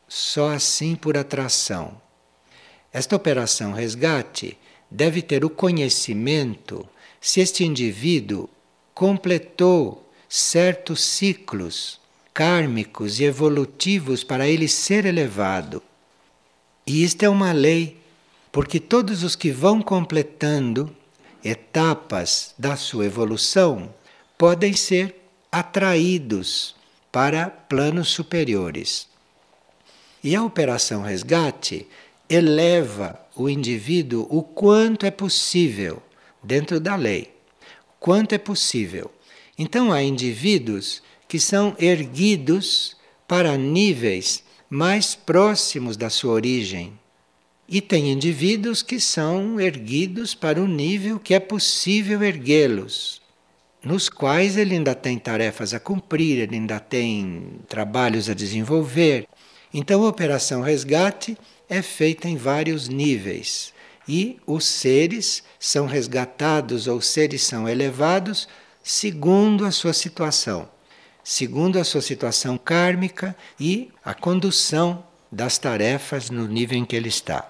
só 0.07 0.49
assim 0.49 0.95
por 0.95 1.17
atração. 1.17 1.99
Esta 2.91 3.15
operação 3.15 3.73
resgate 3.73 4.57
deve 4.89 5.21
ter 5.21 5.43
o 5.43 5.49
conhecimento 5.49 6.87
se 7.23 7.39
este 7.39 7.63
indivíduo 7.63 8.49
completou 8.93 10.05
certos 10.27 11.01
ciclos 11.01 11.97
kármicos 12.33 13.17
e 13.17 13.23
evolutivos 13.23 14.25
para 14.25 14.45
ele 14.45 14.67
ser 14.67 15.05
elevado. 15.05 15.81
E 16.85 17.01
isto 17.01 17.23
é 17.23 17.29
uma 17.29 17.53
lei, 17.53 17.97
porque 18.51 18.77
todos 18.77 19.23
os 19.23 19.37
que 19.37 19.51
vão 19.51 19.81
completando 19.81 20.93
etapas 21.41 22.53
da 22.59 22.75
sua 22.75 23.05
evolução 23.05 23.93
podem 24.37 24.73
ser 24.73 25.15
atraídos 25.49 26.75
para 27.09 27.49
planos 27.49 28.09
superiores. 28.09 29.07
E 30.21 30.35
a 30.35 30.43
operação 30.43 31.01
resgate 31.01 31.87
eleva 32.27 33.17
o 33.33 33.47
indivíduo 33.47 34.27
o 34.29 34.43
quanto 34.43 35.05
é 35.05 35.11
possível 35.11 36.03
dentro 36.43 36.79
da 36.79 36.95
lei, 36.95 37.33
quanto 37.99 38.33
é 38.33 38.37
possível. 38.37 39.09
Então 39.57 39.91
há 39.91 40.03
indivíduos 40.03 41.01
que 41.27 41.39
são 41.39 41.75
erguidos 41.79 42.97
para 43.27 43.57
níveis 43.57 44.43
mais 44.69 45.15
próximos 45.15 45.95
da 45.95 46.09
sua 46.09 46.33
origem. 46.33 46.93
E 47.67 47.79
tem 47.79 48.11
indivíduos 48.11 48.83
que 48.83 48.99
são 48.99 49.59
erguidos 49.59 50.35
para 50.35 50.61
o 50.61 50.67
nível 50.67 51.19
que 51.19 51.33
é 51.33 51.39
possível 51.39 52.21
erguê-los, 52.21 53.21
nos 53.83 54.09
quais 54.09 54.57
ele 54.57 54.75
ainda 54.75 54.93
tem 54.93 55.17
tarefas 55.17 55.73
a 55.73 55.79
cumprir, 55.79 56.39
ele 56.39 56.55
ainda 56.55 56.79
tem 56.79 57.59
trabalhos 57.67 58.29
a 58.29 58.33
desenvolver. 58.33 59.27
Então 59.73 60.03
a 60.05 60.09
operação 60.09 60.61
resgate 60.61 61.37
é 61.69 61.81
feita 61.81 62.27
em 62.27 62.35
vários 62.35 62.87
níveis 62.87 63.72
e 64.07 64.39
os 64.45 64.65
seres 64.65 65.43
são 65.59 65.85
resgatados 65.85 66.87
ou 66.87 67.01
seres 67.01 67.43
são 67.43 67.67
elevados 67.67 68.47
segundo 68.83 69.65
a 69.65 69.71
sua 69.71 69.93
situação, 69.93 70.67
segundo 71.23 71.79
a 71.79 71.83
sua 71.83 72.01
situação 72.01 72.57
kármica 72.57 73.35
e 73.59 73.89
a 74.03 74.13
condução 74.13 75.03
das 75.31 75.57
tarefas 75.57 76.29
no 76.29 76.47
nível 76.47 76.77
em 76.77 76.85
que 76.85 76.95
ele 76.95 77.09
está. 77.09 77.49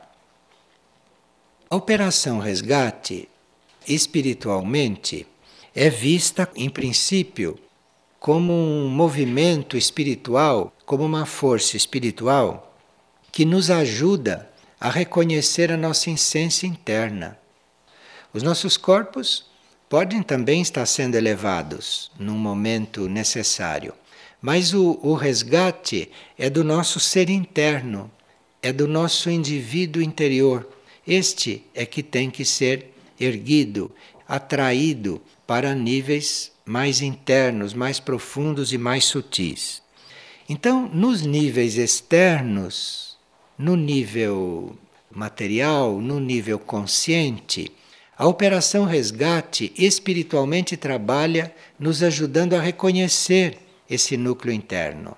A 1.69 1.75
operação 1.75 2.39
resgate, 2.39 3.27
espiritualmente, 3.87 5.25
é 5.75 5.89
vista, 5.89 6.47
em 6.55 6.69
princípio, 6.69 7.57
como 8.19 8.53
um 8.53 8.87
movimento 8.87 9.75
espiritual, 9.75 10.71
como 10.85 11.03
uma 11.03 11.25
força 11.25 11.75
espiritual 11.75 12.77
que 13.31 13.43
nos 13.43 13.71
ajuda 13.71 14.47
a 14.83 14.89
reconhecer 14.89 15.71
a 15.71 15.77
nossa 15.77 16.11
essência 16.11 16.67
interna. 16.67 17.39
Os 18.33 18.43
nossos 18.43 18.75
corpos 18.75 19.45
podem 19.87 20.21
também 20.21 20.61
estar 20.61 20.85
sendo 20.85 21.15
elevados 21.15 22.11
num 22.19 22.37
momento 22.37 23.07
necessário, 23.07 23.93
mas 24.41 24.73
o, 24.73 24.99
o 25.01 25.13
resgate 25.13 26.11
é 26.37 26.49
do 26.49 26.65
nosso 26.65 26.99
ser 26.99 27.29
interno, 27.29 28.11
é 28.61 28.73
do 28.73 28.85
nosso 28.85 29.29
indivíduo 29.29 30.01
interior. 30.01 30.67
Este 31.07 31.63
é 31.73 31.85
que 31.85 32.03
tem 32.03 32.29
que 32.29 32.43
ser 32.43 32.93
erguido, 33.17 33.89
atraído 34.27 35.21
para 35.47 35.73
níveis 35.73 36.51
mais 36.65 37.01
internos, 37.01 37.73
mais 37.73 38.01
profundos 38.01 38.73
e 38.73 38.77
mais 38.77 39.05
sutis. 39.05 39.81
Então, 40.49 40.89
nos 40.93 41.21
níveis 41.21 41.77
externos, 41.77 43.12
no 43.57 43.75
nível 43.75 44.75
material, 45.11 45.99
no 45.99 46.19
nível 46.19 46.57
consciente, 46.57 47.71
a 48.17 48.27
operação 48.27 48.85
resgate 48.85 49.73
espiritualmente 49.77 50.77
trabalha 50.77 51.53
nos 51.79 52.03
ajudando 52.03 52.53
a 52.53 52.61
reconhecer 52.61 53.57
esse 53.89 54.17
núcleo 54.17 54.53
interno. 54.53 55.17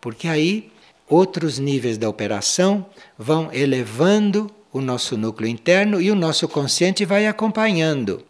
Porque 0.00 0.28
aí 0.28 0.70
outros 1.08 1.58
níveis 1.58 1.98
da 1.98 2.08
operação 2.08 2.86
vão 3.18 3.50
elevando 3.52 4.50
o 4.72 4.80
nosso 4.80 5.16
núcleo 5.16 5.48
interno 5.48 6.00
e 6.00 6.10
o 6.10 6.14
nosso 6.14 6.48
consciente 6.48 7.04
vai 7.04 7.26
acompanhando. 7.26 8.24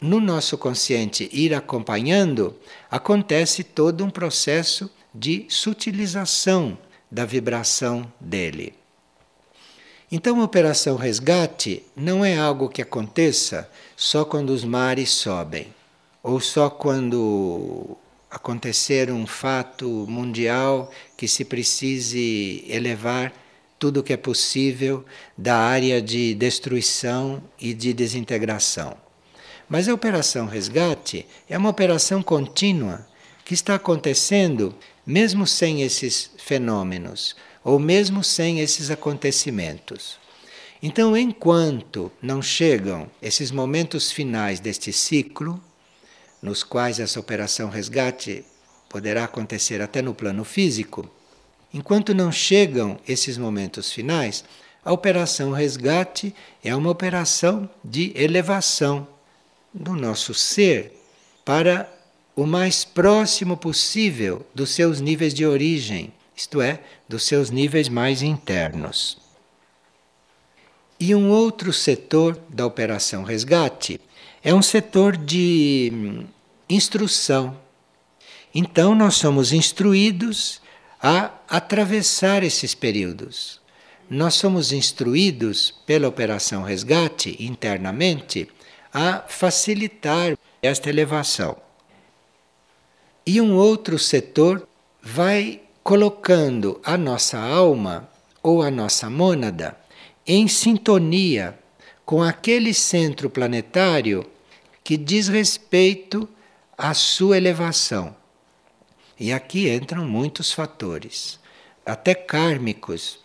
No 0.00 0.20
nosso 0.20 0.58
consciente 0.58 1.28
ir 1.32 1.54
acompanhando, 1.54 2.54
acontece 2.90 3.64
todo 3.64 4.04
um 4.04 4.10
processo 4.10 4.90
de 5.14 5.46
sutilização 5.48 6.76
da 7.10 7.24
vibração 7.24 8.10
dele. 8.20 8.74
Então, 10.10 10.40
a 10.40 10.44
operação 10.44 10.96
resgate 10.96 11.82
não 11.96 12.24
é 12.24 12.38
algo 12.38 12.68
que 12.68 12.82
aconteça 12.82 13.68
só 13.96 14.24
quando 14.24 14.50
os 14.50 14.64
mares 14.64 15.10
sobem, 15.10 15.68
ou 16.22 16.38
só 16.40 16.70
quando 16.70 17.96
acontecer 18.30 19.10
um 19.10 19.26
fato 19.26 19.88
mundial 20.08 20.90
que 21.16 21.28
se 21.28 21.44
precise 21.44 22.64
elevar 22.68 23.32
tudo 23.78 24.00
o 24.00 24.02
que 24.02 24.12
é 24.12 24.16
possível 24.16 25.04
da 25.36 25.56
área 25.56 26.00
de 26.00 26.34
destruição 26.34 27.42
e 27.60 27.74
de 27.74 27.92
desintegração. 27.92 28.96
Mas 29.68 29.88
a 29.88 29.94
operação 29.94 30.46
resgate 30.46 31.26
é 31.48 31.56
uma 31.56 31.70
operação 31.70 32.22
contínua 32.22 33.06
que 33.44 33.54
está 33.54 33.74
acontecendo 33.74 34.74
mesmo 35.06 35.46
sem 35.46 35.82
esses 35.82 36.30
fenômenos 36.38 37.36
ou 37.62 37.78
mesmo 37.78 38.22
sem 38.22 38.60
esses 38.60 38.90
acontecimentos. 38.90 40.18
Então, 40.82 41.16
enquanto 41.16 42.12
não 42.20 42.42
chegam 42.42 43.10
esses 43.22 43.50
momentos 43.50 44.12
finais 44.12 44.60
deste 44.60 44.92
ciclo, 44.92 45.62
nos 46.42 46.62
quais 46.62 47.00
essa 47.00 47.18
operação 47.18 47.70
resgate 47.70 48.44
poderá 48.88 49.24
acontecer 49.24 49.80
até 49.80 50.02
no 50.02 50.14
plano 50.14 50.44
físico, 50.44 51.10
Enquanto 51.74 52.14
não 52.14 52.30
chegam 52.30 53.00
esses 53.06 53.36
momentos 53.36 53.90
finais, 53.90 54.44
a 54.84 54.92
operação 54.92 55.50
resgate 55.50 56.32
é 56.62 56.74
uma 56.74 56.88
operação 56.88 57.68
de 57.84 58.12
elevação 58.14 59.08
do 59.72 59.94
nosso 59.94 60.32
ser 60.32 60.92
para 61.44 61.92
o 62.36 62.46
mais 62.46 62.84
próximo 62.84 63.56
possível 63.56 64.44
dos 64.54 64.70
seus 64.70 65.00
níveis 65.00 65.32
de 65.32 65.46
origem, 65.46 66.12
isto 66.36 66.60
é, 66.60 66.80
dos 67.08 67.24
seus 67.24 67.50
níveis 67.50 67.88
mais 67.88 68.22
internos. 68.22 69.18
E 70.98 71.14
um 71.14 71.30
outro 71.30 71.72
setor 71.72 72.38
da 72.48 72.66
operação 72.66 73.22
resgate 73.22 74.00
é 74.42 74.54
um 74.54 74.62
setor 74.62 75.16
de 75.16 75.90
hum, 75.92 76.26
instrução. 76.68 77.56
Então, 78.54 78.94
nós 78.94 79.14
somos 79.14 79.52
instruídos 79.52 80.60
a 81.02 81.30
atravessar 81.48 82.42
esses 82.42 82.74
períodos. 82.74 83.60
Nós 84.08 84.34
somos 84.34 84.72
instruídos 84.72 85.74
pela 85.84 86.08
Operação 86.08 86.62
Resgate 86.62 87.36
internamente 87.40 88.48
a 88.92 89.20
facilitar 89.26 90.38
esta 90.62 90.88
elevação. 90.88 91.56
E 93.26 93.40
um 93.40 93.56
outro 93.56 93.98
setor 93.98 94.68
vai 95.02 95.62
colocando 95.82 96.78
a 96.84 96.98
nossa 96.98 97.38
alma 97.38 98.08
ou 98.42 98.62
a 98.62 98.70
nossa 98.70 99.08
mônada 99.08 99.76
em 100.26 100.46
sintonia 100.46 101.58
com 102.04 102.22
aquele 102.22 102.74
centro 102.74 103.30
planetário 103.30 104.26
que 104.82 104.98
diz 104.98 105.28
respeito 105.28 106.28
à 106.76 106.92
sua 106.92 107.38
elevação. 107.38 108.14
E 109.18 109.32
aqui 109.32 109.70
entram 109.70 110.04
muitos 110.04 110.52
fatores, 110.52 111.38
até 111.86 112.14
kármicos, 112.14 113.18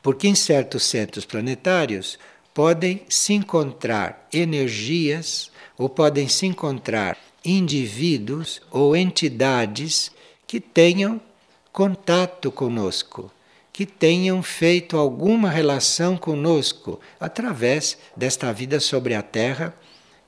porque 0.00 0.28
em 0.28 0.34
certos 0.34 0.84
centros 0.84 1.24
planetários 1.24 2.18
podem 2.54 3.02
se 3.08 3.32
encontrar 3.32 4.28
energias 4.32 5.50
ou 5.76 5.88
podem 5.88 6.28
se 6.28 6.46
encontrar 6.46 7.18
indivíduos 7.44 8.60
ou 8.70 8.96
entidades 8.96 10.10
que 10.46 10.60
tenham 10.60 11.20
contato 11.72 12.50
conosco, 12.50 13.30
que 13.72 13.86
tenham 13.86 14.42
feito 14.42 14.96
alguma 14.96 15.48
relação 15.48 16.16
conosco 16.16 17.00
através 17.18 17.96
desta 18.16 18.52
vida 18.52 18.80
sobre 18.80 19.14
a 19.14 19.22
Terra, 19.22 19.74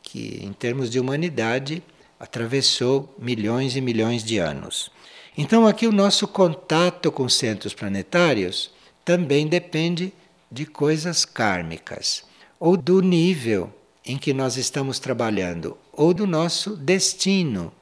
que 0.02 0.40
em 0.42 0.52
termos 0.52 0.90
de 0.90 0.98
humanidade 0.98 1.82
atravessou 2.18 3.12
milhões 3.18 3.76
e 3.76 3.80
milhões 3.80 4.22
de 4.22 4.38
anos. 4.38 4.90
Então, 5.36 5.66
aqui 5.66 5.86
o 5.86 5.92
nosso 5.92 6.28
contato 6.28 7.10
com 7.10 7.28
centros 7.28 7.74
planetários 7.74 8.70
também 9.04 9.46
depende 9.46 10.12
de 10.50 10.66
coisas 10.66 11.24
kármicas, 11.24 12.24
ou 12.60 12.76
do 12.76 13.00
nível 13.00 13.72
em 14.04 14.18
que 14.18 14.32
nós 14.32 14.56
estamos 14.56 14.98
trabalhando, 14.98 15.76
ou 15.92 16.14
do 16.14 16.26
nosso 16.26 16.76
destino 16.76 17.72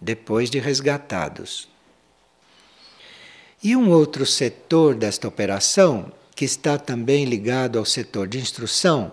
depois 0.00 0.50
de 0.50 0.58
resgatados. 0.58 1.68
E 3.62 3.76
um 3.76 3.90
outro 3.90 4.26
setor 4.26 4.94
desta 4.94 5.28
operação, 5.28 6.12
que 6.34 6.44
está 6.44 6.78
também 6.78 7.24
ligado 7.24 7.78
ao 7.78 7.84
setor 7.84 8.26
de 8.26 8.38
instrução, 8.38 9.12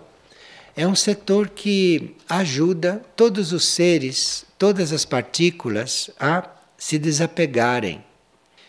é 0.75 0.87
um 0.87 0.95
setor 0.95 1.49
que 1.49 2.15
ajuda 2.27 3.03
todos 3.15 3.51
os 3.51 3.67
seres, 3.67 4.45
todas 4.57 4.93
as 4.93 5.05
partículas 5.05 6.09
a 6.19 6.49
se 6.77 6.97
desapegarem. 6.97 8.03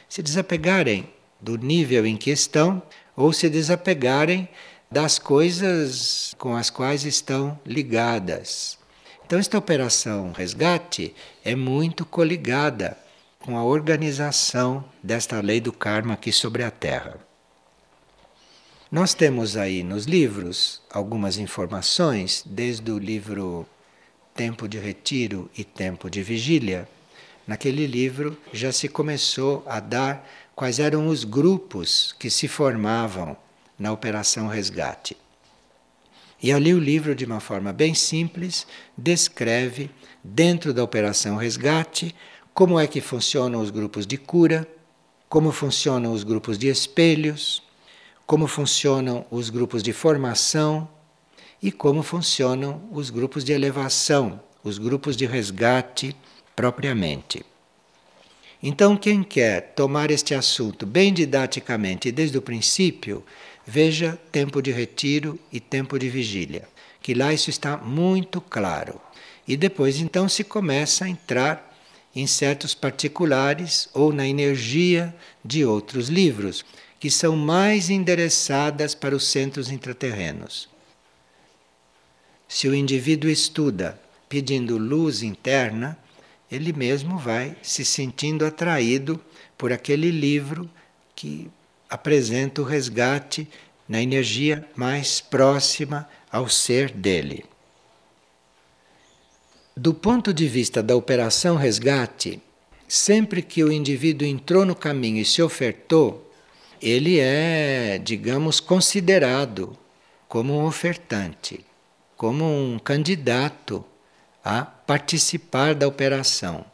Se 0.08 0.22
desapegarem 0.22 1.08
do 1.40 1.56
nível 1.56 2.04
em 2.04 2.16
que 2.16 2.30
estão 2.30 2.82
ou 3.16 3.32
se 3.32 3.48
desapegarem 3.48 4.48
das 4.90 5.18
coisas 5.18 6.34
com 6.36 6.56
as 6.56 6.68
quais 6.68 7.04
estão 7.04 7.58
ligadas. 7.64 8.79
Então, 9.30 9.38
esta 9.38 9.56
operação 9.56 10.32
resgate 10.32 11.14
é 11.44 11.54
muito 11.54 12.04
coligada 12.04 12.98
com 13.38 13.56
a 13.56 13.62
organização 13.62 14.84
desta 15.00 15.40
lei 15.40 15.60
do 15.60 15.72
karma 15.72 16.14
aqui 16.14 16.32
sobre 16.32 16.64
a 16.64 16.70
Terra. 16.72 17.16
Nós 18.90 19.14
temos 19.14 19.56
aí 19.56 19.84
nos 19.84 20.06
livros 20.06 20.82
algumas 20.90 21.38
informações, 21.38 22.42
desde 22.44 22.90
o 22.90 22.98
livro 22.98 23.64
Tempo 24.34 24.66
de 24.66 24.80
Retiro 24.80 25.48
e 25.56 25.62
Tempo 25.62 26.10
de 26.10 26.24
Vigília 26.24 26.88
Naquele 27.46 27.86
livro 27.86 28.36
já 28.52 28.72
se 28.72 28.88
começou 28.88 29.62
a 29.66 29.78
dar 29.78 30.28
quais 30.56 30.80
eram 30.80 31.06
os 31.06 31.22
grupos 31.22 32.14
que 32.18 32.30
se 32.30 32.46
formavam 32.48 33.36
na 33.78 33.92
Operação 33.92 34.48
Resgate. 34.48 35.16
E 36.42 36.52
ali 36.52 36.72
o 36.72 36.78
livro, 36.78 37.14
de 37.14 37.24
uma 37.24 37.40
forma 37.40 37.72
bem 37.72 37.94
simples, 37.94 38.66
descreve, 38.96 39.90
dentro 40.22 40.72
da 40.72 40.82
Operação 40.82 41.36
Resgate, 41.36 42.14
como 42.54 42.78
é 42.78 42.86
que 42.86 43.00
funcionam 43.00 43.60
os 43.60 43.70
grupos 43.70 44.06
de 44.06 44.16
cura, 44.16 44.66
como 45.28 45.52
funcionam 45.52 46.12
os 46.12 46.24
grupos 46.24 46.58
de 46.58 46.68
espelhos, 46.68 47.62
como 48.26 48.46
funcionam 48.46 49.26
os 49.30 49.50
grupos 49.50 49.82
de 49.82 49.92
formação 49.92 50.88
e 51.62 51.70
como 51.70 52.02
funcionam 52.02 52.82
os 52.92 53.10
grupos 53.10 53.44
de 53.44 53.52
elevação 53.52 54.40
os 54.62 54.78
grupos 54.78 55.16
de 55.16 55.26
resgate 55.26 56.14
propriamente. 56.54 57.44
Então, 58.62 58.96
quem 58.96 59.22
quer 59.22 59.72
tomar 59.74 60.10
este 60.10 60.34
assunto 60.34 60.84
bem 60.84 61.14
didaticamente 61.14 62.12
desde 62.12 62.36
o 62.36 62.42
princípio, 62.42 63.24
veja 63.70 64.18
tempo 64.32 64.60
de 64.60 64.72
retiro 64.72 65.38
e 65.52 65.60
tempo 65.60 65.96
de 65.96 66.08
vigília, 66.08 66.68
que 67.00 67.14
lá 67.14 67.32
isso 67.32 67.50
está 67.50 67.76
muito 67.76 68.40
claro. 68.40 69.00
E 69.46 69.56
depois 69.56 70.00
então 70.00 70.28
se 70.28 70.42
começa 70.42 71.04
a 71.04 71.08
entrar 71.08 71.72
em 72.14 72.26
certos 72.26 72.74
particulares 72.74 73.88
ou 73.94 74.12
na 74.12 74.26
energia 74.26 75.14
de 75.44 75.64
outros 75.64 76.08
livros, 76.08 76.64
que 76.98 77.08
são 77.08 77.36
mais 77.36 77.90
endereçadas 77.90 78.92
para 78.92 79.14
os 79.14 79.28
centros 79.28 79.70
intraterrenos. 79.70 80.68
Se 82.48 82.66
o 82.66 82.74
indivíduo 82.74 83.30
estuda 83.30 84.00
pedindo 84.28 84.76
luz 84.76 85.22
interna, 85.22 85.96
ele 86.50 86.72
mesmo 86.72 87.16
vai 87.16 87.56
se 87.62 87.84
sentindo 87.84 88.44
atraído 88.44 89.20
por 89.56 89.72
aquele 89.72 90.10
livro 90.10 90.68
que 91.14 91.48
apresenta 91.90 92.62
o 92.62 92.64
resgate 92.64 93.48
na 93.88 94.00
energia 94.00 94.64
mais 94.76 95.20
próxima 95.20 96.08
ao 96.30 96.48
ser 96.48 96.92
dele. 96.92 97.44
Do 99.76 99.92
ponto 99.92 100.32
de 100.32 100.46
vista 100.46 100.82
da 100.82 100.94
operação 100.94 101.56
resgate, 101.56 102.40
sempre 102.86 103.42
que 103.42 103.64
o 103.64 103.72
indivíduo 103.72 104.26
entrou 104.26 104.64
no 104.64 104.76
caminho 104.76 105.18
e 105.20 105.24
se 105.24 105.42
ofertou, 105.42 106.30
ele 106.80 107.18
é, 107.18 107.98
digamos, 107.98 108.60
considerado 108.60 109.76
como 110.28 110.56
um 110.56 110.64
ofertante, 110.64 111.64
como 112.16 112.44
um 112.44 112.78
candidato 112.78 113.84
a 114.44 114.62
participar 114.62 115.74
da 115.74 115.88
operação. 115.88 116.64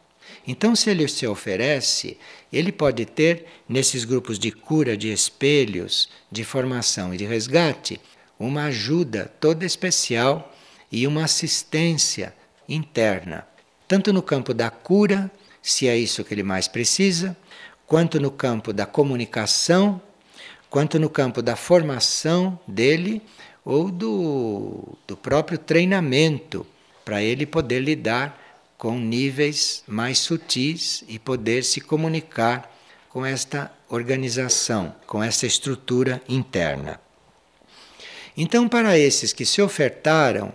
Então, 0.47 0.77
se 0.77 0.89
ele 0.89 1.09
se 1.09 1.27
oferece, 1.27 2.17
ele 2.53 2.71
pode 2.71 3.05
ter, 3.05 3.47
nesses 3.69 4.05
grupos 4.05 4.39
de 4.39 4.53
cura, 4.53 4.97
de 4.97 5.13
espelhos, 5.13 6.09
de 6.31 6.45
formação 6.45 7.13
e 7.13 7.17
de 7.17 7.25
resgate, 7.25 8.01
uma 8.39 8.67
ajuda 8.67 9.33
toda 9.41 9.65
especial 9.65 10.55
e 10.93 11.07
uma 11.07 11.25
assistência 11.25 12.35
interna, 12.69 13.47
tanto 13.89 14.13
no 14.13 14.23
campo 14.23 14.55
da 14.55 14.71
cura, 14.71 15.31
se 15.61 15.89
é 15.89 15.97
isso 15.97 16.23
que 16.23 16.33
ele 16.33 16.43
mais 16.43 16.69
precisa, 16.69 17.37
quanto 17.87 18.21
no 18.21 18.31
campo 18.31 18.73
da 18.73 18.87
comunicação, 18.87 20.01
quanto 20.71 20.99
no 20.99 21.09
campo 21.09 21.43
da 21.43 21.57
formação 21.57 22.59
dele 22.67 23.23
ou 23.65 23.91
do, 23.91 24.97
do 25.07 25.17
próprio 25.17 25.59
treinamento, 25.59 26.67
para 27.05 27.23
ele 27.23 27.47
poder 27.47 27.81
lidar 27.81 28.46
com 28.77 28.99
níveis 28.99 29.83
mais 29.87 30.19
sutis 30.19 31.05
e 31.09 31.19
poder 31.19 31.65
se 31.65 31.81
comunicar 31.81 32.73
com 33.09 33.25
esta 33.25 33.73
organização, 33.89 34.95
com 35.07 35.23
essa 35.23 35.47
estrutura 35.47 36.23
interna. 36.29 37.01
Então, 38.37 38.69
para 38.69 38.99
esses 38.99 39.33
que 39.33 39.47
se 39.47 39.63
ofertaram 39.63 40.55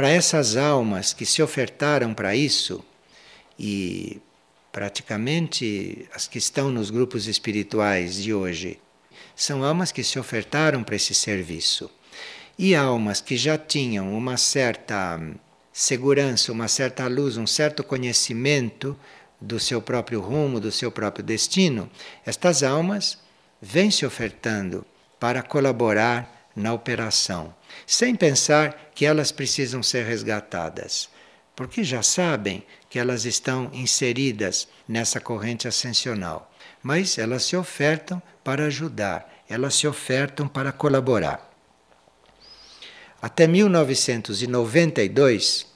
para 0.00 0.08
essas 0.08 0.56
almas 0.56 1.12
que 1.12 1.26
se 1.26 1.42
ofertaram 1.42 2.14
para 2.14 2.34
isso, 2.34 2.82
e 3.58 4.18
praticamente 4.72 6.08
as 6.14 6.26
que 6.26 6.38
estão 6.38 6.70
nos 6.70 6.90
grupos 6.90 7.26
espirituais 7.26 8.14
de 8.14 8.32
hoje, 8.32 8.78
são 9.36 9.62
almas 9.62 9.92
que 9.92 10.02
se 10.02 10.18
ofertaram 10.18 10.82
para 10.82 10.96
esse 10.96 11.14
serviço. 11.14 11.90
E 12.58 12.74
almas 12.74 13.20
que 13.20 13.36
já 13.36 13.58
tinham 13.58 14.16
uma 14.16 14.38
certa 14.38 15.20
segurança, 15.72 16.52
uma 16.52 16.68
certa 16.68 17.06
luz, 17.06 17.36
um 17.36 17.46
certo 17.46 17.82
conhecimento 17.84 18.96
do 19.40 19.58
seu 19.58 19.80
próprio 19.80 20.20
rumo, 20.20 20.60
do 20.60 20.70
seu 20.70 20.90
próprio 20.90 21.24
destino, 21.24 21.90
estas 22.26 22.62
almas 22.62 23.18
vêm 23.60 23.90
se 23.90 24.04
ofertando 24.04 24.84
para 25.18 25.42
colaborar 25.42 26.50
na 26.54 26.72
operação, 26.72 27.54
sem 27.86 28.14
pensar 28.14 28.90
que 28.94 29.06
elas 29.06 29.30
precisam 29.32 29.82
ser 29.82 30.04
resgatadas, 30.04 31.08
porque 31.54 31.84
já 31.84 32.02
sabem 32.02 32.64
que 32.88 32.98
elas 32.98 33.24
estão 33.24 33.70
inseridas 33.72 34.68
nessa 34.88 35.20
corrente 35.20 35.68
ascensional. 35.68 36.52
Mas 36.82 37.18
elas 37.18 37.44
se 37.44 37.56
ofertam 37.56 38.20
para 38.42 38.64
ajudar, 38.64 39.44
elas 39.48 39.74
se 39.74 39.86
ofertam 39.86 40.48
para 40.48 40.72
colaborar. 40.72 41.49
Até 43.22 43.46
1992, 43.46 45.66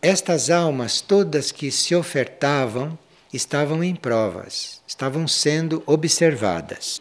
estas 0.00 0.48
almas 0.50 1.00
todas 1.00 1.52
que 1.52 1.70
se 1.70 1.94
ofertavam 1.94 2.98
estavam 3.32 3.84
em 3.84 3.94
provas, 3.94 4.82
estavam 4.86 5.28
sendo 5.28 5.82
observadas. 5.86 7.00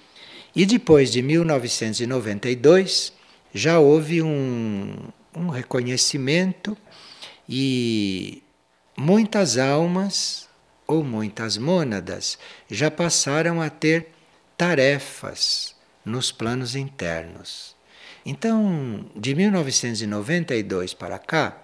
E 0.55 0.65
depois 0.65 1.11
de 1.11 1.21
1992, 1.21 3.11
já 3.53 3.79
houve 3.79 4.21
um, 4.21 4.95
um 5.35 5.49
reconhecimento 5.49 6.77
e 7.47 8.41
muitas 8.97 9.57
almas 9.57 10.47
ou 10.87 11.03
muitas 11.03 11.57
mônadas 11.57 12.37
já 12.69 12.91
passaram 12.91 13.61
a 13.61 13.69
ter 13.69 14.09
tarefas 14.57 15.75
nos 16.05 16.31
planos 16.31 16.75
internos. 16.75 17.72
Então, 18.25 19.05
de 19.15 19.35
1992 19.35 20.93
para 20.93 21.19
cá, 21.19 21.61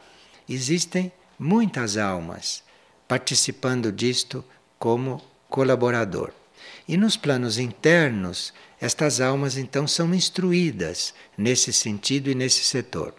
existem 0.48 1.12
muitas 1.38 1.96
almas 1.96 2.64
participando 3.08 3.92
disto 3.92 4.44
como 4.78 5.22
colaborador. 5.50 6.32
E 6.88 6.98
nos 6.98 7.16
planos 7.16 7.58
internos, 7.58 8.54
estas 8.82 9.22
almas 9.22 9.58
então 9.58 9.88
são 9.88 10.14
instruídas 10.14 11.14
nesse 11.38 11.72
sentido 11.72 12.30
e 12.30 12.36
nesse 12.36 12.64
setor. 12.64 13.14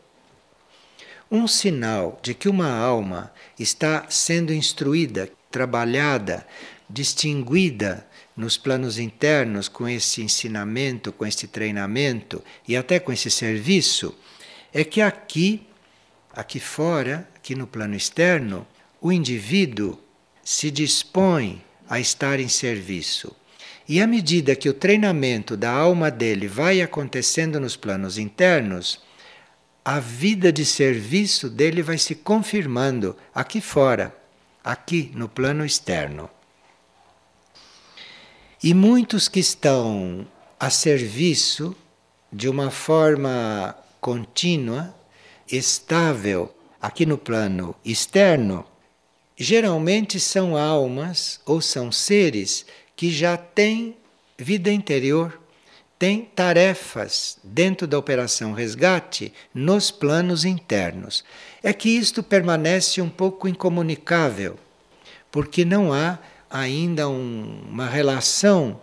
Um 1.31 1.47
sinal 1.47 2.19
de 2.23 2.35
que 2.35 2.49
uma 2.49 2.71
alma 2.71 3.33
está 3.59 4.07
sendo 4.09 4.53
instruída, 4.53 5.31
trabalhada, 5.51 6.47
distinguida 6.89 8.07
nos 8.41 8.57
planos 8.57 8.99
internos 8.99 9.69
com 9.69 9.87
esse 9.87 10.23
ensinamento, 10.23 11.13
com 11.13 11.27
esse 11.27 11.47
treinamento 11.47 12.43
e 12.67 12.75
até 12.75 12.99
com 12.99 13.13
esse 13.13 13.31
serviço, 13.31 14.17
é 14.73 14.83
que 14.83 15.03
aqui, 15.03 15.67
aqui 16.33 16.59
fora, 16.59 17.29
aqui 17.37 17.55
no 17.55 17.67
plano 17.67 17.95
externo, 17.95 18.67
o 18.99 19.13
indivíduo 19.13 20.01
se 20.43 20.71
dispõe 20.71 21.63
a 21.87 22.01
estar 22.01 22.41
em 22.41 22.49
serviço. 22.49 23.37
E 23.87 24.01
à 24.01 24.07
medida 24.07 24.57
que 24.57 24.71
o 24.71 24.75
treinamento 24.75 25.55
da 25.55 25.71
alma 25.71 26.11
dele 26.11 26.49
vai 26.49 26.81
acontecendo 26.81 27.61
nos 27.61 27.77
planos 27.77 28.17
internos, 28.17 29.03
a 29.85 30.01
vida 30.01 30.51
de 30.51 30.65
serviço 30.65 31.51
dele 31.51 31.83
vai 31.83 31.99
se 31.99 32.15
confirmando 32.15 33.15
aqui 33.35 33.61
fora, 33.61 34.17
aqui 34.65 35.13
no 35.15 35.29
plano 35.29 35.63
externo. 35.63 36.31
E 38.63 38.75
muitos 38.75 39.27
que 39.27 39.41
estão 39.41 40.27
a 40.59 40.69
serviço 40.69 41.75
de 42.31 42.47
uma 42.47 42.71
forma 42.71 43.75
contínua, 44.03 44.95
estável, 45.51 46.55
aqui 46.79 47.07
no 47.07 47.17
plano 47.17 47.75
externo, 47.83 48.67
geralmente 49.35 50.21
são 50.21 50.59
almas 50.59 51.41
ou 51.47 51.63
são 51.63 51.91
seres 51.91 52.67
que 52.95 53.11
já 53.11 53.35
tem 53.35 53.97
vida 54.37 54.71
interior, 54.71 55.41
tem 55.99 56.27
tarefas 56.27 57.39
dentro 57.43 57.87
da 57.87 57.99
operação 57.99 58.53
resgate 58.53 59.33
nos 59.55 59.91
planos 59.91 60.45
internos. 60.45 61.25
É 61.63 61.73
que 61.73 61.89
isto 61.89 62.23
permanece 62.23 63.01
um 63.01 63.09
pouco 63.09 63.49
incomunicável, 63.49 64.59
porque 65.31 65.65
não 65.65 65.95
há 65.95 66.19
ainda 66.51 67.09
um, 67.09 67.63
uma 67.71 67.87
relação 67.87 68.81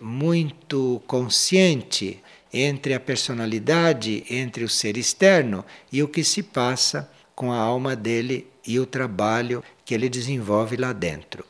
muito 0.00 1.00
consciente 1.06 2.20
entre 2.52 2.92
a 2.92 3.00
personalidade, 3.00 4.24
entre 4.28 4.64
o 4.64 4.68
ser 4.68 4.96
externo 4.96 5.64
e 5.90 6.02
o 6.02 6.08
que 6.08 6.24
se 6.24 6.42
passa 6.42 7.10
com 7.34 7.52
a 7.52 7.56
alma 7.56 7.94
dele 7.94 8.48
e 8.66 8.78
o 8.78 8.84
trabalho 8.84 9.62
que 9.84 9.94
ele 9.94 10.08
desenvolve 10.08 10.76
lá 10.76 10.92
dentro. 10.92 11.46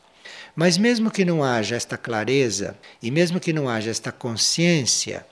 Mas 0.54 0.76
mesmo 0.76 1.10
que 1.10 1.24
não 1.24 1.42
haja 1.42 1.76
esta 1.76 1.96
clareza 1.96 2.78
e 3.02 3.10
mesmo 3.10 3.40
que 3.40 3.52
não 3.52 3.68
haja 3.68 3.90
esta 3.90 4.12
consciência, 4.12 5.26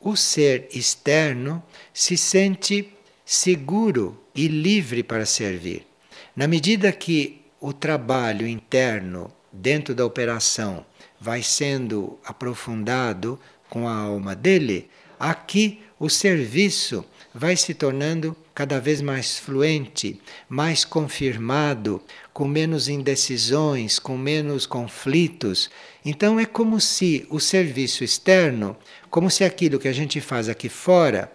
o 0.00 0.16
ser 0.16 0.68
externo 0.72 1.62
se 1.92 2.16
sente 2.16 2.90
seguro 3.24 4.18
e 4.34 4.48
livre 4.48 5.02
para 5.02 5.26
servir. 5.26 5.86
Na 6.34 6.46
medida 6.46 6.90
que 6.90 7.42
o 7.60 7.72
trabalho 7.72 8.46
interno 8.46 9.32
dentro 9.52 9.94
da 9.94 10.04
operação 10.04 10.84
vai 11.20 11.42
sendo 11.42 12.18
aprofundado 12.24 13.38
com 13.68 13.88
a 13.88 13.94
alma 13.94 14.34
dele, 14.34 14.88
aqui 15.18 15.80
o 15.98 16.08
serviço 16.08 17.04
vai 17.34 17.56
se 17.56 17.74
tornando 17.74 18.36
cada 18.54 18.80
vez 18.80 19.00
mais 19.00 19.38
fluente, 19.38 20.20
mais 20.48 20.84
confirmado, 20.84 22.02
com 22.32 22.46
menos 22.46 22.88
indecisões, 22.88 23.98
com 23.98 24.16
menos 24.16 24.66
conflitos. 24.66 25.70
Então 26.04 26.40
é 26.40 26.46
como 26.46 26.80
se 26.80 27.26
o 27.30 27.38
serviço 27.38 28.02
externo, 28.02 28.76
como 29.10 29.30
se 29.30 29.44
aquilo 29.44 29.78
que 29.78 29.88
a 29.88 29.92
gente 29.92 30.20
faz 30.20 30.48
aqui 30.48 30.68
fora, 30.68 31.30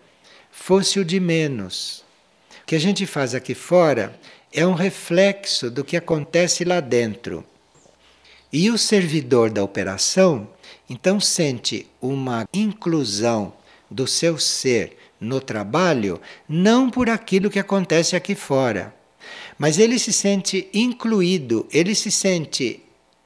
fosse 0.52 1.00
o 1.00 1.06
de 1.06 1.20
menos. 1.20 2.04
O 2.62 2.66
que 2.66 2.76
a 2.76 2.80
gente 2.80 3.06
faz 3.06 3.36
aqui 3.36 3.54
fora 3.54 4.18
é 4.54 4.66
um 4.66 4.74
reflexo 4.74 5.72
do 5.72 5.84
que 5.84 5.98
acontece 5.98 6.64
lá 6.64 6.80
dentro. 6.80 7.44
E 8.52 8.70
o 8.70 8.78
servidor 8.78 9.50
da 9.50 9.64
operação, 9.64 10.48
então, 10.88 11.20
sente 11.20 11.88
uma 12.00 12.48
inclusão 12.54 13.54
do 13.90 14.06
seu 14.06 14.38
ser 14.38 14.98
no 15.20 15.42
trabalho, 15.42 16.22
não 16.48 16.90
por 16.90 17.10
aquilo 17.10 17.50
que 17.50 17.58
acontece 17.58 18.16
aqui 18.16 18.36
fora, 18.36 18.94
mas 19.58 19.80
ele 19.80 19.98
se 19.98 20.12
sente 20.12 20.68
incluído, 20.74 21.68
ele 21.72 21.96
se 21.96 22.12
sente 22.12 22.82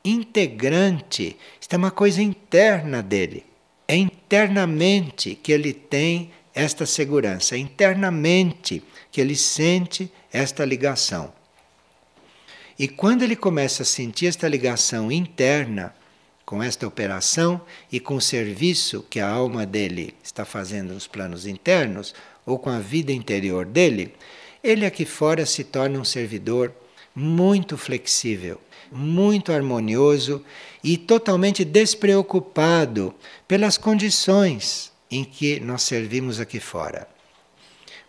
integrante, 0.06 1.36
isso 1.60 1.70
é 1.72 1.78
uma 1.78 1.92
coisa 1.92 2.22
interna 2.22 3.02
dele. 3.02 3.44
É 3.88 3.96
internamente 3.96 5.36
que 5.36 5.52
ele 5.52 5.74
tem 5.74 6.32
esta 6.54 6.86
segurança, 6.86 7.56
é 7.56 7.58
internamente 7.58 8.84
que 9.12 9.22
ele 9.22 9.36
sente 9.36 10.12
esta 10.32 10.64
ligação. 10.66 11.34
E 12.80 12.88
quando 12.88 13.24
ele 13.24 13.36
começa 13.36 13.82
a 13.84 13.86
sentir 13.86 14.28
esta 14.28 14.48
ligação 14.48 15.12
interna 15.12 15.96
com 16.46 16.62
esta 16.62 16.88
operação 16.88 17.60
e 17.92 18.00
com 18.00 18.16
o 18.16 18.22
serviço 18.22 19.06
que 19.10 19.20
a 19.20 19.28
alma 19.28 19.66
dele 19.66 20.14
está 20.24 20.46
fazendo 20.46 20.94
nos 20.94 21.08
planos 21.08 21.48
internos 21.48 22.14
ou 22.46 22.60
com 22.60 22.70
a 22.70 22.80
vida 22.80 23.12
interior 23.12 23.66
dele, 23.66 24.14
ele 24.64 24.86
aqui 24.86 25.06
fora 25.06 25.46
se 25.46 25.64
torna 25.64 26.00
um 26.00 26.06
servidor 26.06 26.74
muito 27.16 27.78
flexível, 27.78 28.62
muito 28.92 29.52
harmonioso 29.52 30.46
e 30.84 30.98
totalmente 30.98 31.66
despreocupado 31.66 33.14
pelas 33.48 33.78
condições 33.78 34.92
em 35.10 35.24
que 35.24 35.60
nós 35.60 35.82
servimos 35.82 36.40
aqui 36.40 36.60
fora. 36.60 37.08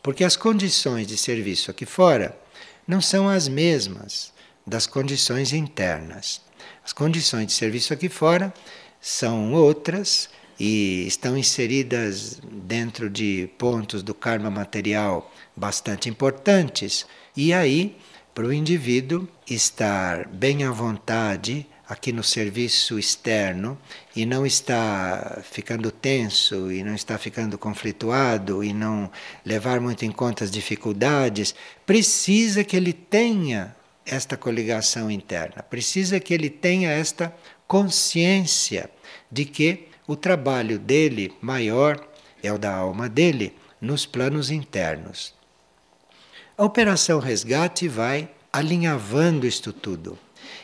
Porque 0.03 0.25
as 0.25 0.37
condições 0.37 1.07
de 1.07 1.17
serviço 1.17 1.71
aqui 1.71 1.85
fora 1.85 2.39
não 2.87 3.01
são 3.01 3.29
as 3.29 3.49
mesmas 3.49 4.33
das 4.67 4.87
condições 4.87 5.53
internas. 5.53 6.41
As 6.85 6.93
condições 6.93 7.47
de 7.47 7.53
serviço 7.53 7.93
aqui 7.93 8.09
fora 8.09 8.53
são 9.01 9.53
outras 9.53 10.29
e 10.59 11.07
estão 11.07 11.37
inseridas 11.37 12.41
dentro 12.51 13.09
de 13.09 13.49
pontos 13.59 14.03
do 14.03 14.15
karma 14.15 14.51
material 14.51 15.33
bastante 15.55 16.09
importantes. 16.09 17.07
E 17.37 17.53
aí, 17.53 17.97
para 18.35 18.47
o 18.47 18.53
indivíduo 18.53 19.29
estar 19.49 20.29
bem 20.29 20.65
à 20.65 20.71
vontade 20.71 21.67
aqui 21.89 22.13
no 22.13 22.23
serviço 22.23 22.99
externo 22.99 23.79
e 24.15 24.27
não 24.27 24.45
está 24.45 25.41
ficando 25.43 25.91
tenso 25.91 26.71
e 26.71 26.85
não 26.85 26.95
está 26.95 27.17
ficando 27.17 27.57
conflituado 27.57 28.63
e 28.63 28.75
não 28.75 29.11
levar 29.45 29.81
muito 29.81 30.05
em 30.05 30.13
conta 30.13 30.45
as 30.45 30.51
dificuldades, 30.51 31.55
precisa 31.87 32.63
que 32.63 32.77
ele 32.77 32.93
tenha 32.93 33.75
esta 34.05 34.37
coligação 34.37 35.11
interna, 35.11 35.63
precisa 35.63 36.21
que 36.21 36.35
ele 36.35 36.51
tenha 36.51 36.91
esta 36.91 37.35
consciência 37.67 38.91
de 39.31 39.45
que 39.47 39.89
o 40.07 40.17
trabalho 40.17 40.79
dele 40.79 41.33
maior 41.41 42.07
é 42.43 42.53
o 42.53 42.59
da 42.59 42.75
alma 42.75 43.09
dele 43.09 43.55
nos 43.81 44.05
planos 44.05 44.51
internos. 44.51 45.35
A 46.57 46.65
operação 46.65 47.19
resgate 47.19 47.89
vai 47.89 48.29
alinhavando 48.53 49.47
isto 49.47 49.73
tudo. 49.73 50.19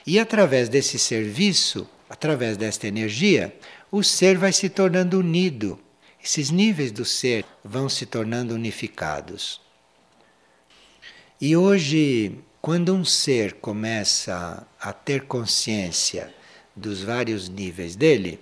E 0.07 0.19
através 0.19 0.69
desse 0.69 0.99
serviço, 0.99 1.89
através 2.09 2.57
desta 2.57 2.87
energia, 2.87 3.55
o 3.91 4.03
ser 4.03 4.37
vai 4.37 4.53
se 4.53 4.69
tornando 4.69 5.19
unido. 5.19 5.79
Esses 6.23 6.51
níveis 6.51 6.91
do 6.91 7.05
ser 7.05 7.45
vão 7.63 7.89
se 7.89 8.07
tornando 8.07 8.55
unificados. 8.55 9.61
E 11.41 11.57
hoje 11.57 12.39
quando 12.65 12.95
um 12.95 13.05
ser 13.05 13.57
começa 13.57 14.67
a 14.81 14.91
ter 14.91 15.27
consciência 15.27 16.35
dos 16.75 17.03
vários 17.03 17.47
níveis 17.47 17.95
dele, 17.95 18.41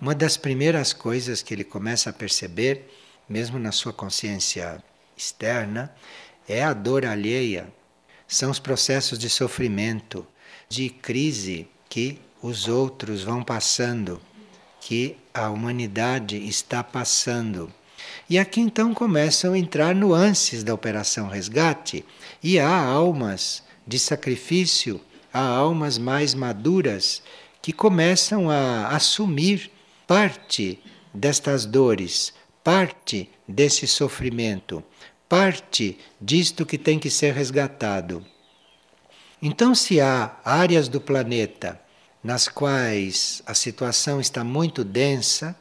uma 0.00 0.14
das 0.14 0.36
primeiras 0.36 0.92
coisas 0.92 1.42
que 1.42 1.52
ele 1.52 1.64
começa 1.64 2.10
a 2.10 2.12
perceber, 2.12 2.88
mesmo 3.28 3.58
na 3.58 3.72
sua 3.72 3.92
consciência 3.92 4.80
externa, 5.16 5.92
é 6.48 6.62
a 6.62 6.72
dor 6.72 7.04
alheia. 7.04 7.66
São 8.28 8.48
os 8.48 8.60
processos 8.60 9.18
de 9.18 9.28
sofrimento, 9.28 10.24
de 10.72 10.88
crise 10.88 11.68
que 11.86 12.18
os 12.40 12.66
outros 12.66 13.22
vão 13.22 13.42
passando, 13.44 14.18
que 14.80 15.18
a 15.34 15.50
humanidade 15.50 16.48
está 16.48 16.82
passando. 16.82 17.70
E 18.28 18.38
aqui 18.38 18.58
então 18.58 18.94
começam 18.94 19.52
a 19.52 19.58
entrar 19.58 19.94
nuances 19.94 20.64
da 20.64 20.72
operação 20.72 21.28
resgate, 21.28 22.06
e 22.42 22.58
há 22.58 22.74
almas 22.74 23.62
de 23.86 23.98
sacrifício, 23.98 24.98
há 25.30 25.42
almas 25.42 25.98
mais 25.98 26.32
maduras 26.32 27.22
que 27.60 27.70
começam 27.70 28.48
a 28.48 28.88
assumir 28.88 29.70
parte 30.06 30.80
destas 31.12 31.66
dores, 31.66 32.32
parte 32.64 33.28
desse 33.46 33.86
sofrimento, 33.86 34.82
parte 35.28 35.98
disto 36.18 36.64
que 36.64 36.78
tem 36.78 36.98
que 36.98 37.10
ser 37.10 37.34
resgatado. 37.34 38.24
Então, 39.44 39.74
se 39.74 40.00
há 40.00 40.36
áreas 40.44 40.86
do 40.86 41.00
planeta 41.00 41.80
nas 42.22 42.46
quais 42.46 43.42
a 43.44 43.54
situação 43.54 44.20
está 44.20 44.44
muito 44.44 44.84
densa, 44.84 45.56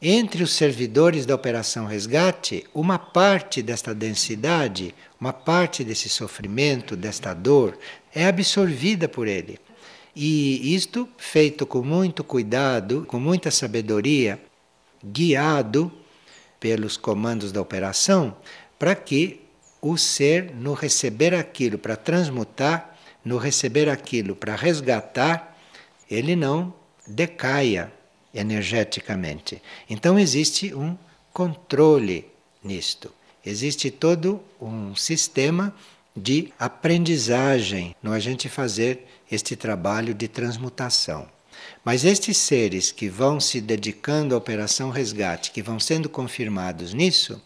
entre 0.00 0.42
os 0.42 0.52
servidores 0.52 1.24
da 1.24 1.34
Operação 1.34 1.86
Resgate, 1.86 2.66
uma 2.74 2.98
parte 2.98 3.62
desta 3.62 3.94
densidade, 3.94 4.94
uma 5.18 5.32
parte 5.32 5.82
desse 5.82 6.10
sofrimento, 6.10 6.94
desta 6.94 7.32
dor, 7.32 7.78
é 8.14 8.26
absorvida 8.26 9.08
por 9.08 9.26
ele. 9.26 9.58
E 10.14 10.74
isto 10.74 11.08
feito 11.16 11.64
com 11.64 11.82
muito 11.82 12.22
cuidado, 12.22 13.06
com 13.08 13.18
muita 13.18 13.50
sabedoria, 13.50 14.38
guiado 15.02 15.90
pelos 16.60 16.98
comandos 16.98 17.52
da 17.52 17.62
operação, 17.62 18.36
para 18.78 18.94
que 18.94 19.40
o 19.80 19.96
ser, 19.96 20.54
no 20.54 20.74
receber 20.74 21.34
aquilo 21.34 21.78
para 21.78 21.96
transmutar, 21.96 22.97
no 23.28 23.36
receber 23.36 23.90
aquilo 23.90 24.34
para 24.34 24.56
resgatar, 24.56 25.54
ele 26.10 26.34
não 26.34 26.72
decaia, 27.06 27.92
energeticamente. 28.32 29.60
Então 29.88 30.18
existe 30.18 30.74
um 30.74 30.96
controle 31.32 32.26
nisto. 32.64 33.12
Existe 33.44 33.90
todo 33.90 34.40
um 34.60 34.94
sistema 34.94 35.74
de 36.16 36.52
aprendizagem 36.58 37.94
no 38.02 38.12
a 38.12 38.18
gente 38.18 38.48
fazer 38.48 39.06
este 39.30 39.54
trabalho 39.56 40.14
de 40.14 40.26
transmutação. 40.26 41.28
Mas 41.84 42.04
estes 42.04 42.38
seres 42.38 42.90
que 42.90 43.08
vão 43.10 43.38
se 43.40 43.60
dedicando 43.60 44.34
à 44.34 44.38
operação 44.38 44.90
resgate, 44.90 45.50
que 45.50 45.62
vão 45.62 45.78
sendo 45.78 46.08
confirmados 46.08 46.94
nisso, 46.94 47.40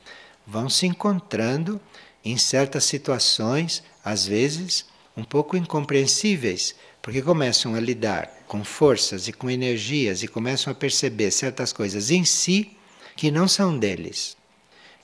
vão 0.47 0.69
se 0.69 0.87
encontrando 0.87 1.81
em 2.25 2.37
certas 2.37 2.85
situações, 2.85 3.83
às 4.05 4.27
vezes 4.27 4.92
um 5.17 5.25
pouco 5.25 5.57
incompreensíveis, 5.57 6.75
porque 7.01 7.21
começam 7.21 7.75
a 7.75 7.81
lidar 7.81 8.31
com 8.47 8.65
forças 8.65 9.29
e 9.29 9.33
com 9.33 9.51
energias 9.51 10.23
e 10.23 10.29
começam 10.29 10.73
a 10.73 10.77
perceber 10.77 11.31
certas 11.31 11.73
coisas 11.73 12.11
em 12.11 12.25
si 12.25 12.77
que 13.17 13.31
não 13.31 13.47
são 13.47 13.79
deles. 13.79 14.37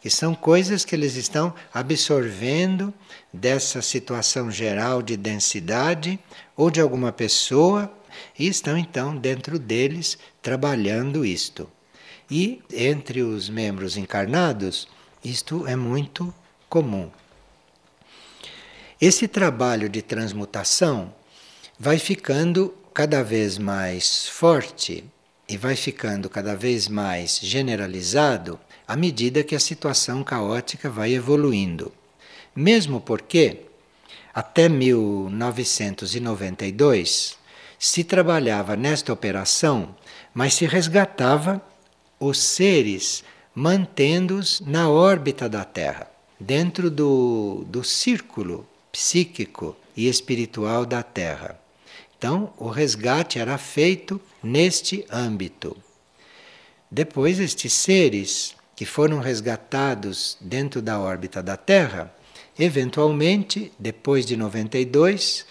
Que 0.00 0.08
são 0.08 0.34
coisas 0.34 0.84
que 0.84 0.94
eles 0.94 1.16
estão 1.16 1.52
absorvendo 1.74 2.94
dessa 3.32 3.82
situação 3.82 4.50
geral 4.50 5.02
de 5.02 5.16
densidade 5.16 6.18
ou 6.56 6.70
de 6.70 6.80
alguma 6.80 7.12
pessoa 7.12 7.92
e 8.38 8.46
estão 8.46 8.78
então 8.78 9.16
dentro 9.16 9.58
deles 9.58 10.16
trabalhando 10.40 11.24
isto. 11.24 11.68
E 12.30 12.62
entre 12.72 13.22
os 13.22 13.48
membros 13.48 13.96
encarnados, 13.96 14.88
isto 15.24 15.66
é 15.66 15.74
muito 15.74 16.32
comum. 16.68 17.10
Esse 19.00 19.28
trabalho 19.28 19.88
de 19.88 20.02
transmutação 20.02 21.14
vai 21.78 22.00
ficando 22.00 22.74
cada 22.92 23.22
vez 23.22 23.56
mais 23.56 24.28
forte 24.28 25.04
e 25.48 25.56
vai 25.56 25.76
ficando 25.76 26.28
cada 26.28 26.56
vez 26.56 26.88
mais 26.88 27.38
generalizado 27.40 28.58
à 28.88 28.96
medida 28.96 29.44
que 29.44 29.54
a 29.54 29.60
situação 29.60 30.24
caótica 30.24 30.90
vai 30.90 31.14
evoluindo. 31.14 31.92
Mesmo 32.56 33.00
porque, 33.00 33.66
até 34.34 34.68
1992, 34.68 37.38
se 37.78 38.02
trabalhava 38.02 38.74
nesta 38.74 39.12
operação, 39.12 39.94
mas 40.34 40.54
se 40.54 40.66
resgatava 40.66 41.62
os 42.18 42.40
seres 42.40 43.22
mantendo-os 43.54 44.60
na 44.66 44.90
órbita 44.90 45.48
da 45.48 45.64
Terra, 45.64 46.10
dentro 46.40 46.90
do, 46.90 47.64
do 47.68 47.84
círculo 47.84 48.66
psíquico 48.98 49.76
e 49.96 50.08
espiritual 50.08 50.84
da 50.84 51.04
Terra. 51.04 51.56
Então, 52.18 52.52
o 52.58 52.68
resgate 52.68 53.38
era 53.38 53.56
feito 53.56 54.20
neste 54.42 55.06
âmbito. 55.08 55.76
Depois, 56.90 57.38
estes 57.38 57.72
seres 57.72 58.56
que 58.74 58.84
foram 58.84 59.20
resgatados 59.20 60.36
dentro 60.40 60.82
da 60.82 60.98
órbita 60.98 61.40
da 61.40 61.56
Terra, 61.56 62.12
eventualmente, 62.58 63.72
depois 63.78 64.26
de 64.26 64.36
92, 64.36 65.46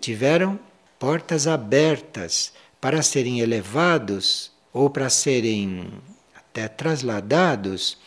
tiveram 0.00 0.58
portas 0.96 1.48
abertas 1.48 2.52
para 2.80 3.02
serem 3.02 3.40
elevados 3.40 4.52
ou 4.72 4.88
para 4.88 5.10
serem 5.10 5.90
até 6.36 6.68
trasladados 6.68 7.98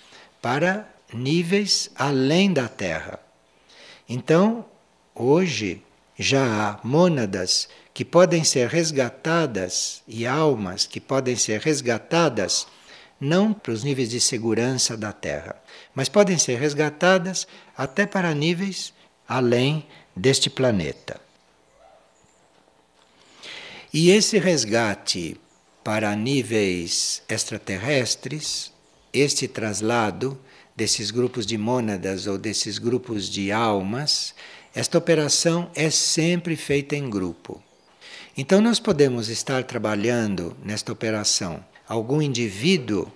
para 0.41 0.87
níveis 1.13 1.91
além 1.95 2.53
da 2.53 2.69
Terra. 2.69 3.19
Então, 4.07 4.63
hoje 5.15 5.81
já 6.17 6.43
há 6.43 6.79
mônadas 6.85 7.67
que 7.93 8.03
podem 8.03 8.43
ser 8.43 8.67
resgatadas 8.67 10.03
e 10.07 10.27
almas 10.27 10.85
que 10.85 10.99
podem 10.99 11.35
ser 11.35 11.61
resgatadas 11.61 12.67
não 13.19 13.53
para 13.53 13.71
os 13.71 13.83
níveis 13.83 14.09
de 14.09 14.19
segurança 14.19 14.97
da 14.97 15.13
Terra, 15.13 15.55
mas 15.93 16.09
podem 16.09 16.37
ser 16.37 16.59
resgatadas 16.59 17.47
até 17.75 18.05
para 18.05 18.33
níveis 18.33 18.93
além 19.27 19.87
deste 20.15 20.49
planeta. 20.49 21.19
E 23.93 24.11
esse 24.11 24.37
resgate 24.37 25.39
para 25.83 26.13
níveis 26.15 27.23
extraterrestres, 27.29 28.73
este 29.13 29.47
traslado 29.47 30.37
desses 30.75 31.11
grupos 31.11 31.45
de 31.45 31.57
mônadas 31.57 32.27
ou 32.27 32.37
desses 32.37 32.77
grupos 32.77 33.29
de 33.29 33.51
almas, 33.51 34.35
esta 34.75 34.97
operação 34.97 35.71
é 35.73 35.89
sempre 35.89 36.57
feita 36.57 36.97
em 36.97 37.09
grupo. 37.09 37.63
Então, 38.37 38.59
nós 38.59 38.77
podemos 38.77 39.29
estar 39.29 39.63
trabalhando 39.63 40.55
nesta 40.61 40.91
operação 40.91 41.63
algum 41.87 42.21
indivíduo 42.21 43.09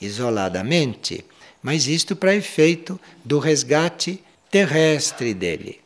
isoladamente, 0.00 1.24
mas 1.62 1.86
isto 1.86 2.16
para 2.16 2.34
efeito 2.34 2.98
do 3.24 3.38
resgate 3.38 4.20
terrestre 4.50 5.32
dele. 5.32 5.80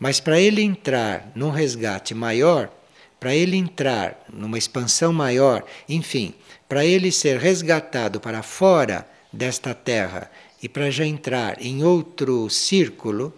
Mas 0.00 0.20
para 0.20 0.40
ele 0.40 0.62
entrar 0.62 1.30
num 1.34 1.50
resgate 1.50 2.14
maior, 2.14 2.72
para 3.20 3.34
ele 3.34 3.56
entrar 3.56 4.24
numa 4.32 4.56
expansão 4.56 5.12
maior, 5.12 5.66
enfim, 5.86 6.32
para 6.66 6.86
ele 6.86 7.12
ser 7.12 7.38
resgatado 7.38 8.20
para 8.20 8.42
fora 8.42 9.06
desta 9.30 9.74
terra 9.74 10.30
e 10.62 10.68
para 10.68 10.90
já 10.90 11.04
entrar 11.04 11.60
em 11.60 11.84
outro 11.84 12.48
círculo 12.48 13.34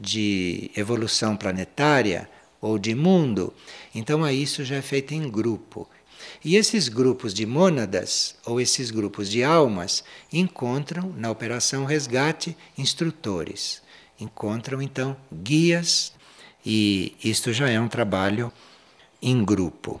de 0.00 0.70
evolução 0.74 1.36
planetária 1.36 2.28
ou 2.60 2.78
de 2.78 2.94
mundo, 2.94 3.52
então 3.94 4.24
a 4.24 4.32
isso 4.32 4.64
já 4.64 4.76
é 4.76 4.82
feito 4.82 5.12
em 5.12 5.30
grupo. 5.30 5.88
E 6.44 6.56
esses 6.56 6.88
grupos 6.88 7.34
de 7.34 7.44
mônadas 7.46 8.34
ou 8.44 8.60
esses 8.60 8.90
grupos 8.90 9.30
de 9.30 9.44
almas 9.44 10.02
encontram 10.32 11.12
na 11.16 11.30
operação 11.30 11.84
resgate 11.84 12.56
instrutores, 12.76 13.82
encontram 14.18 14.80
então 14.80 15.16
guias 15.32 16.12
e 16.64 17.14
isto 17.22 17.52
já 17.52 17.68
é 17.68 17.80
um 17.80 17.88
trabalho 17.88 18.52
em 19.22 19.44
grupo. 19.44 20.00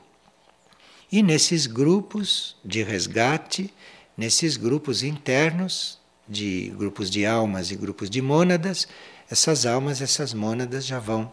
E 1.12 1.22
nesses 1.22 1.66
grupos 1.66 2.56
de 2.64 2.82
resgate, 2.82 3.72
nesses 4.16 4.56
grupos 4.56 5.02
internos, 5.02 5.98
de 6.28 6.72
grupos 6.76 7.10
de 7.10 7.26
almas 7.26 7.70
e 7.70 7.76
grupos 7.76 8.08
de 8.08 8.22
mônadas, 8.22 8.86
essas 9.30 9.64
almas, 9.64 10.02
essas 10.02 10.34
mônadas 10.34 10.84
já 10.84 10.98
vão 10.98 11.30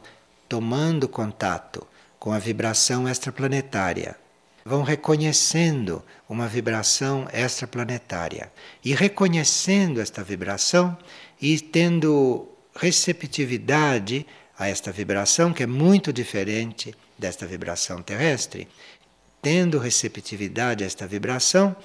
tomando 0.48 1.10
contato 1.10 1.86
com 2.20 2.32
a 2.32 2.40
vibração 2.40 3.10
extraplanetária, 3.10 4.16
vão 4.64 4.84
reconhecendo 4.84 6.04
uma 6.30 6.48
vibração 6.48 7.28
extraplanetária 7.34 8.52
e 8.84 8.94
reconhecendo 8.94 10.00
esta 10.00 10.24
vibração 10.24 10.96
e 11.42 11.60
tendo 11.60 12.48
receptividade 12.76 14.26
a 14.60 14.68
esta 14.68 14.92
vibração 14.92 15.52
que 15.52 15.64
é 15.64 15.68
muito 15.68 16.14
diferente 16.14 16.94
desta 17.18 17.48
vibração 17.48 18.02
terrestre, 18.02 18.68
tendo 19.42 19.80
receptividade 19.80 20.84
a 20.84 20.88
esta 20.88 21.08
vibração, 21.08 21.76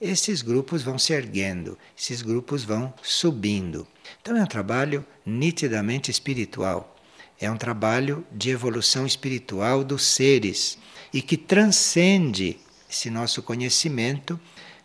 esses 0.00 0.42
grupos 0.42 0.82
vão 0.82 0.98
se 0.98 1.12
erguendo, 1.12 1.78
esses 1.96 2.22
grupos 2.22 2.64
vão 2.64 2.92
subindo. 3.02 3.86
Então 4.20 4.36
é 4.36 4.42
um 4.42 4.46
trabalho 4.46 5.04
nitidamente 5.24 6.10
espiritual. 6.10 6.96
É 7.40 7.50
um 7.50 7.56
trabalho 7.56 8.24
de 8.30 8.50
evolução 8.50 9.04
espiritual 9.04 9.82
dos 9.82 10.04
seres 10.04 10.78
e 11.12 11.20
que 11.20 11.36
transcende 11.36 12.58
esse 12.88 13.10
nosso 13.10 13.42
conhecimento 13.42 14.38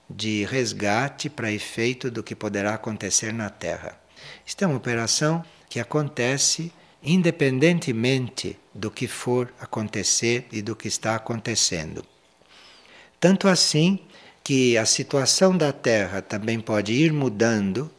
de 0.09 0.45
resgate 0.45 1.29
para 1.29 1.51
efeito 1.51 2.09
do 2.09 2.23
que 2.23 2.35
poderá 2.35 2.73
acontecer 2.73 3.33
na 3.33 3.49
Terra. 3.49 3.99
Isto 4.45 4.63
é 4.63 4.67
uma 4.67 4.77
operação 4.77 5.43
que 5.69 5.79
acontece 5.79 6.71
independentemente 7.03 8.57
do 8.73 8.89
que 8.89 9.07
for 9.07 9.53
acontecer 9.59 10.47
e 10.51 10.61
do 10.61 10.75
que 10.75 10.87
está 10.87 11.15
acontecendo. 11.15 12.03
Tanto 13.19 13.47
assim 13.47 13.99
que 14.43 14.77
a 14.77 14.85
situação 14.85 15.55
da 15.55 15.71
Terra 15.71 16.21
também 16.21 16.59
pode 16.59 16.93
ir 16.93 17.11
mudando 17.11 17.91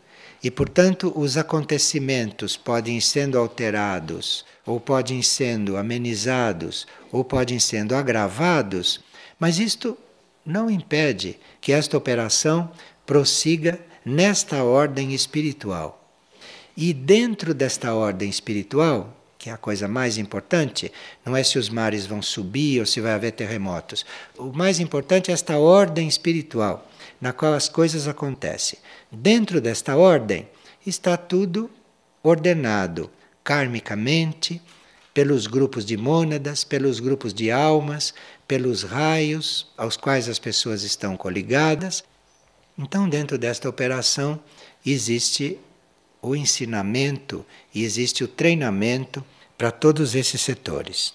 e, 0.43 0.51
portanto, 0.51 1.13
os 1.17 1.37
acontecimentos 1.37 2.57
podem 2.57 3.01
sendo 3.01 3.39
alterados, 3.39 4.45
ou 4.65 4.79
podem 4.79 5.23
sendo 5.23 5.77
amenizados, 5.77 6.87
ou 7.11 7.25
podem 7.25 7.59
sendo 7.59 7.95
agravados, 7.95 9.01
mas 9.39 9.59
isto 9.59 9.97
não 10.45 10.71
impede 10.71 11.39
que 11.61 11.73
esta 11.73 11.97
operação 11.97 12.71
prossiga 13.05 13.79
nesta 14.05 14.63
ordem 14.63 15.13
espiritual. 15.13 15.95
E 16.77 16.93
dentro 16.93 17.53
desta 17.53 17.93
ordem 17.93 18.31
espiritual, 18.31 19.18
que 19.39 19.49
é 19.49 19.53
a 19.53 19.57
coisa 19.57 19.87
mais 19.87 20.19
importante, 20.19 20.93
não 21.25 21.37
é 21.37 21.45
se 21.45 21.59
os 21.59 21.69
mares 21.69 22.05
vão 22.05 22.21
subir 22.21 22.81
ou 22.81 22.87
se 22.87 23.01
vai 23.01 23.13
haver 23.13 23.33
terremotos. 23.33 24.05
O 24.37 24.53
mais 24.53 24.81
importante 24.81 25.31
é 25.31 25.35
esta 25.35 25.57
ordem 25.59 26.09
espiritual, 26.09 26.91
na 27.21 27.33
qual 27.33 27.55
as 27.55 27.69
coisas 27.69 28.09
acontecem. 28.09 28.79
Dentro 29.13 29.61
desta 29.61 29.97
ordem 29.97 30.49
está 30.85 31.17
tudo 31.17 31.71
ordenado 32.23 33.11
karmicamente, 33.45 34.61
pelos 35.15 35.47
grupos 35.47 35.85
de 35.85 35.97
mônadas, 35.97 36.63
pelos 36.63 37.01
grupos 37.01 37.33
de 37.33 37.51
almas, 37.51 38.15
pelos 38.47 38.83
raios 38.83 39.67
aos 39.77 39.97
quais 39.97 40.29
as 40.29 40.39
pessoas 40.39 40.83
estão 40.83 41.17
coligadas. 41.17 42.05
Então, 42.79 43.09
dentro 43.09 43.37
desta 43.37 43.69
operação, 43.69 44.39
existe 44.87 45.59
o 46.21 46.35
ensinamento 46.35 47.45
e 47.75 47.85
existe 47.85 48.25
o 48.25 48.29
treinamento 48.29 49.25
para 49.57 49.71
todos 49.71 50.15
esses 50.15 50.41
setores. 50.41 51.15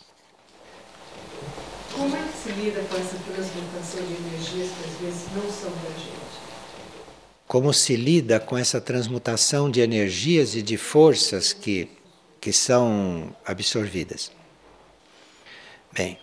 Como 1.94 2.16
é 2.16 2.22
que 2.22 2.38
se 2.38 2.52
lida 2.52 2.82
com 2.82 2.96
essa 2.98 3.18
transmutação 3.18 4.02
de 4.06 4.14
energias 4.14 4.70
que 4.72 4.90
às 4.90 4.98
vezes 5.00 5.28
não 5.36 5.52
são 5.52 5.72
da 5.72 5.90
gente? 5.98 6.14
Como 7.48 7.74
se 7.74 7.96
lida 7.96 8.40
com 8.40 8.58
essa 8.58 8.82
transmutação 8.82 9.70
de 9.70 9.80
energias 9.80 10.56
e 10.56 10.62
de 10.62 10.76
forças 10.78 11.54
que, 11.54 11.90
que 12.42 12.52
são 12.52 13.36
absorvidas? 13.46 14.32
Bem, 15.92 16.18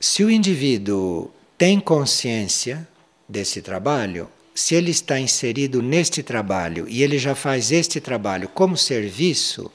se 0.00 0.24
o 0.24 0.30
indivíduo 0.30 1.30
tem 1.56 1.78
consciência 1.78 2.86
desse 3.28 3.62
trabalho, 3.62 4.28
se 4.56 4.74
ele 4.74 4.90
está 4.90 5.20
inserido 5.20 5.82
neste 5.82 6.22
trabalho 6.22 6.88
e 6.88 7.02
ele 7.02 7.18
já 7.18 7.34
faz 7.34 7.70
este 7.70 8.00
trabalho 8.00 8.48
como 8.48 8.74
serviço, 8.74 9.70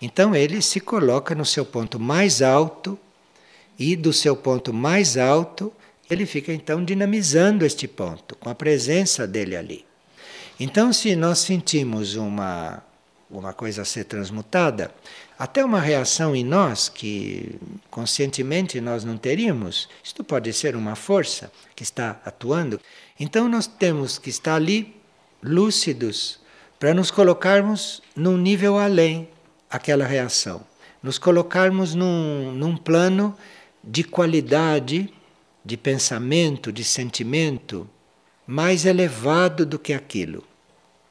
então 0.00 0.36
ele 0.36 0.62
se 0.62 0.78
coloca 0.78 1.34
no 1.34 1.44
seu 1.44 1.66
ponto 1.66 1.98
mais 1.98 2.40
alto 2.40 2.96
e 3.76 3.96
do 3.96 4.12
seu 4.12 4.36
ponto 4.36 4.72
mais 4.72 5.16
alto 5.16 5.72
ele 6.08 6.24
fica 6.26 6.52
então 6.52 6.84
dinamizando 6.84 7.66
este 7.66 7.88
ponto 7.88 8.36
com 8.36 8.48
a 8.48 8.54
presença 8.54 9.26
dele 9.26 9.56
ali. 9.56 9.84
Então, 10.60 10.92
se 10.92 11.16
nós 11.16 11.40
sentimos 11.40 12.14
uma 12.14 12.84
uma 13.30 13.52
coisa 13.52 13.82
a 13.82 13.84
ser 13.84 14.04
transmutada, 14.04 14.92
até 15.38 15.64
uma 15.64 15.80
reação 15.80 16.34
em 16.34 16.44
nós 16.44 16.88
que 16.88 17.54
conscientemente 17.88 18.80
nós 18.80 19.04
não 19.04 19.16
teríamos, 19.16 19.88
isto 20.02 20.24
pode 20.24 20.52
ser 20.52 20.74
uma 20.74 20.96
força 20.96 21.50
que 21.74 21.82
está 21.82 22.20
atuando. 22.24 22.80
Então 23.20 23.50
nós 23.50 23.66
temos 23.66 24.18
que 24.18 24.30
estar 24.30 24.54
ali 24.54 24.96
lúcidos 25.42 26.40
para 26.78 26.94
nos 26.94 27.10
colocarmos 27.10 28.02
num 28.16 28.38
nível 28.38 28.78
além 28.78 29.28
aquela 29.68 30.06
reação, 30.06 30.62
nos 31.02 31.18
colocarmos 31.18 31.94
num, 31.94 32.50
num 32.52 32.74
plano 32.78 33.36
de 33.84 34.02
qualidade 34.02 35.12
de 35.62 35.76
pensamento, 35.76 36.72
de 36.72 36.82
sentimento 36.82 37.88
mais 38.46 38.86
elevado 38.86 39.66
do 39.66 39.78
que 39.78 39.92
aquilo. 39.92 40.42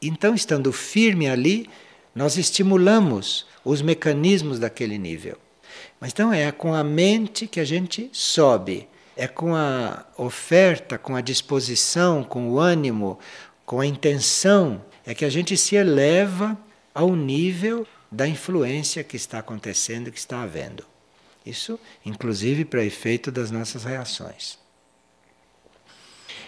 Então, 0.02 0.34
estando 0.34 0.74
firme 0.74 1.30
ali, 1.30 1.70
nós 2.16 2.38
estimulamos 2.38 3.46
os 3.64 3.84
mecanismos 3.84 4.58
daquele 4.58 4.98
nível. 4.98 5.38
Mas 6.00 6.12
então 6.12 6.34
é 6.34 6.52
com 6.52 6.74
a 6.74 6.84
mente 6.84 7.46
que 7.46 7.60
a 7.60 7.66
gente 7.66 8.10
sobe, 8.12 8.88
é 9.20 9.28
com 9.28 9.54
a 9.54 10.06
oferta, 10.18 10.98
com 10.98 11.14
a 11.14 11.20
disposição, 11.20 12.24
com 12.24 12.52
o 12.52 12.58
ânimo, 12.58 13.20
com 13.66 13.82
a 13.82 13.86
intenção, 13.86 14.82
é 15.06 15.14
que 15.14 15.26
a 15.26 15.30
gente 15.30 15.58
se 15.58 15.76
eleva 15.76 16.58
ao 16.96 17.14
nível 17.14 17.86
da 18.10 18.26
influência 18.26 19.04
que 19.04 19.18
está 19.18 19.40
acontecendo, 19.40 20.10
que 20.10 20.18
está 20.18 20.42
havendo. 20.42 20.86
Isso, 21.46 21.78
inclusive, 22.06 22.64
para 22.64 22.82
efeito 22.86 23.30
das 23.30 23.52
nossas 23.52 23.84
reações. 23.84 24.58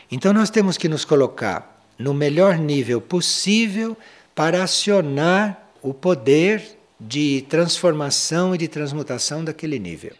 Então, 0.09 0.31
nós 0.31 0.49
temos 0.49 0.77
que 0.77 0.87
nos 0.87 1.03
colocar 1.03 1.85
no 1.99 2.13
melhor 2.13 2.57
nível 2.57 3.01
possível 3.01 3.97
para 4.33 4.63
acionar 4.63 5.69
o 5.81 5.93
poder 5.93 6.77
de 6.97 7.45
transformação 7.49 8.55
e 8.55 8.57
de 8.57 8.69
transmutação 8.69 9.43
daquele 9.43 9.77
nível. 9.77 10.15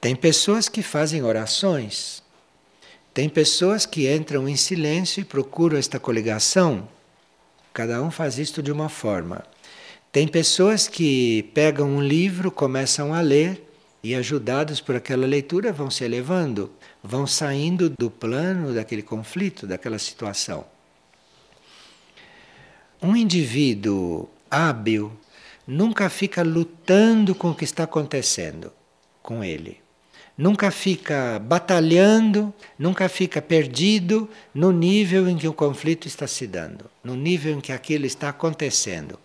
Tem 0.00 0.14
pessoas 0.14 0.68
que 0.68 0.80
fazem 0.80 1.22
orações, 1.24 2.22
tem 3.12 3.28
pessoas 3.28 3.84
que 3.84 4.08
entram 4.08 4.48
em 4.48 4.54
silêncio 4.54 5.20
e 5.20 5.24
procuram 5.24 5.76
esta 5.76 5.98
coligação. 5.98 6.88
Cada 7.74 8.00
um 8.00 8.08
faz 8.08 8.38
isto 8.38 8.62
de 8.62 8.70
uma 8.70 8.88
forma. 8.88 9.44
Tem 10.12 10.28
pessoas 10.28 10.86
que 10.86 11.50
pegam 11.52 11.88
um 11.88 12.00
livro, 12.00 12.50
começam 12.52 13.12
a 13.12 13.20
ler 13.20 13.60
e, 14.00 14.14
ajudados 14.14 14.80
por 14.80 14.94
aquela 14.94 15.26
leitura, 15.26 15.72
vão 15.72 15.90
se 15.90 16.04
elevando, 16.04 16.70
vão 17.02 17.26
saindo 17.26 17.90
do 17.90 18.08
plano 18.08 18.72
daquele 18.72 19.02
conflito, 19.02 19.66
daquela 19.66 19.98
situação. 19.98 20.64
Um 23.02 23.16
indivíduo 23.16 24.28
hábil 24.48 25.10
nunca 25.66 26.08
fica 26.08 26.44
lutando 26.44 27.34
com 27.34 27.50
o 27.50 27.54
que 27.54 27.64
está 27.64 27.82
acontecendo 27.82 28.72
com 29.22 29.42
ele. 29.42 29.87
Nunca 30.38 30.70
fica 30.70 31.40
batalhando, 31.40 32.54
nunca 32.78 33.08
fica 33.08 33.42
perdido 33.42 34.30
no 34.54 34.70
nível 34.70 35.28
em 35.28 35.36
que 35.36 35.48
o 35.48 35.52
conflito 35.52 36.06
está 36.06 36.28
se 36.28 36.46
dando, 36.46 36.88
no 37.02 37.16
nível 37.16 37.56
em 37.56 37.60
que 37.60 37.72
aquilo 37.72 38.06
está 38.06 38.28
acontecendo. 38.28 39.18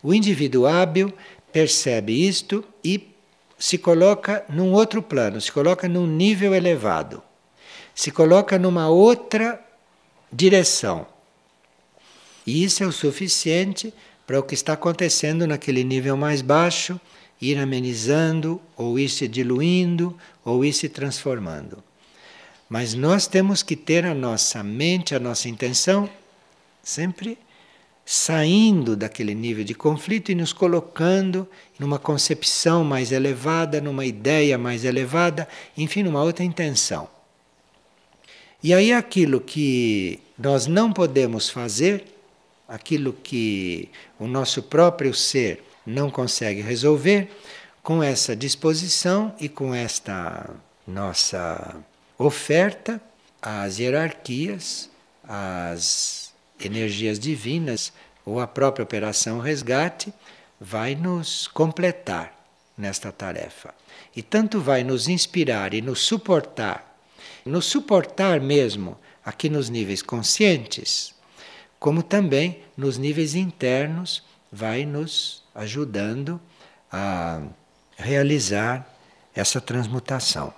O 0.00 0.14
indivíduo 0.14 0.68
hábil 0.68 1.12
percebe 1.52 2.12
isto 2.12 2.64
e 2.84 3.10
se 3.58 3.78
coloca 3.78 4.44
num 4.48 4.72
outro 4.72 5.02
plano, 5.02 5.40
se 5.40 5.50
coloca 5.50 5.88
num 5.88 6.06
nível 6.06 6.54
elevado, 6.54 7.20
se 7.92 8.12
coloca 8.12 8.56
numa 8.56 8.88
outra 8.88 9.60
direção. 10.32 11.04
E 12.46 12.62
isso 12.62 12.84
é 12.84 12.86
o 12.86 12.92
suficiente 12.92 13.92
para 14.24 14.38
o 14.38 14.42
que 14.44 14.54
está 14.54 14.74
acontecendo 14.74 15.48
naquele 15.48 15.82
nível 15.82 16.16
mais 16.16 16.42
baixo 16.42 17.00
ir 17.40 17.58
amenizando, 17.58 18.60
ou 18.76 18.98
ir 18.98 19.08
se 19.08 19.26
diluindo, 19.26 20.16
ou 20.44 20.64
ir 20.64 20.72
se 20.72 20.88
transformando. 20.88 21.82
Mas 22.68 22.94
nós 22.94 23.26
temos 23.26 23.62
que 23.62 23.74
ter 23.74 24.04
a 24.04 24.14
nossa 24.14 24.62
mente, 24.62 25.14
a 25.14 25.18
nossa 25.18 25.48
intenção, 25.48 26.08
sempre 26.82 27.38
saindo 28.04 28.96
daquele 28.96 29.34
nível 29.34 29.64
de 29.64 29.74
conflito 29.74 30.32
e 30.32 30.34
nos 30.34 30.52
colocando 30.52 31.48
numa 31.78 31.98
concepção 31.98 32.82
mais 32.84 33.12
elevada, 33.12 33.80
numa 33.80 34.04
ideia 34.04 34.58
mais 34.58 34.84
elevada, 34.84 35.48
enfim, 35.76 36.02
numa 36.02 36.22
outra 36.22 36.44
intenção. 36.44 37.08
E 38.62 38.74
aí 38.74 38.92
aquilo 38.92 39.40
que 39.40 40.20
nós 40.38 40.66
não 40.66 40.92
podemos 40.92 41.48
fazer, 41.48 42.04
aquilo 42.68 43.12
que 43.12 43.88
o 44.18 44.26
nosso 44.26 44.62
próprio 44.62 45.14
ser 45.14 45.62
não 45.86 46.10
consegue 46.10 46.60
resolver, 46.60 47.30
com 47.82 48.02
essa 48.02 48.36
disposição 48.36 49.34
e 49.40 49.48
com 49.48 49.74
esta 49.74 50.50
nossa 50.86 51.76
oferta 52.18 53.00
às 53.40 53.78
hierarquias, 53.78 54.90
às 55.26 56.32
energias 56.62 57.18
divinas 57.18 57.92
ou 58.24 58.38
a 58.38 58.46
própria 58.46 58.82
operação 58.82 59.38
resgate 59.38 60.12
vai 60.60 60.94
nos 60.94 61.48
completar 61.48 62.34
nesta 62.76 63.10
tarefa. 63.10 63.74
E 64.14 64.22
tanto 64.22 64.60
vai 64.60 64.84
nos 64.84 65.08
inspirar 65.08 65.72
e 65.72 65.80
nos 65.80 66.00
suportar, 66.00 66.98
nos 67.44 67.64
suportar 67.66 68.40
mesmo 68.40 68.98
aqui 69.24 69.48
nos 69.48 69.70
níveis 69.70 70.02
conscientes, 70.02 71.14
como 71.78 72.02
também 72.02 72.62
nos 72.76 72.98
níveis 72.98 73.34
internos, 73.34 74.22
vai 74.52 74.84
nos 74.84 75.39
ajudando 75.54 76.40
a 76.90 77.42
realizar 77.96 78.86
essa 79.34 79.60
transmutação. 79.60 80.52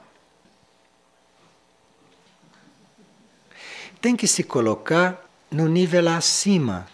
Tem 4.01 4.17
que 4.17 4.27
se 4.27 4.43
colocar 4.43 5.25
no 5.51 5.69
nível 5.69 6.09
acima 6.09 6.89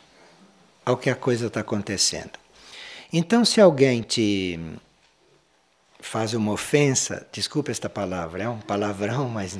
ao 0.85 0.97
que 0.97 1.09
a 1.09 1.15
coisa 1.15 1.47
está 1.47 1.61
acontecendo. 1.61 2.39
Então, 3.13 3.45
se 3.45 3.61
alguém 3.61 4.03
te 4.03 4.59
faz 6.01 6.35
uma 6.35 6.53
ofensa, 6.53 7.27
desculpe 7.33 7.71
esta 7.71 7.89
palavra, 7.89 8.43
é 8.43 8.49
um 8.49 8.59
palavrão, 8.59 9.29
mas. 9.29 9.59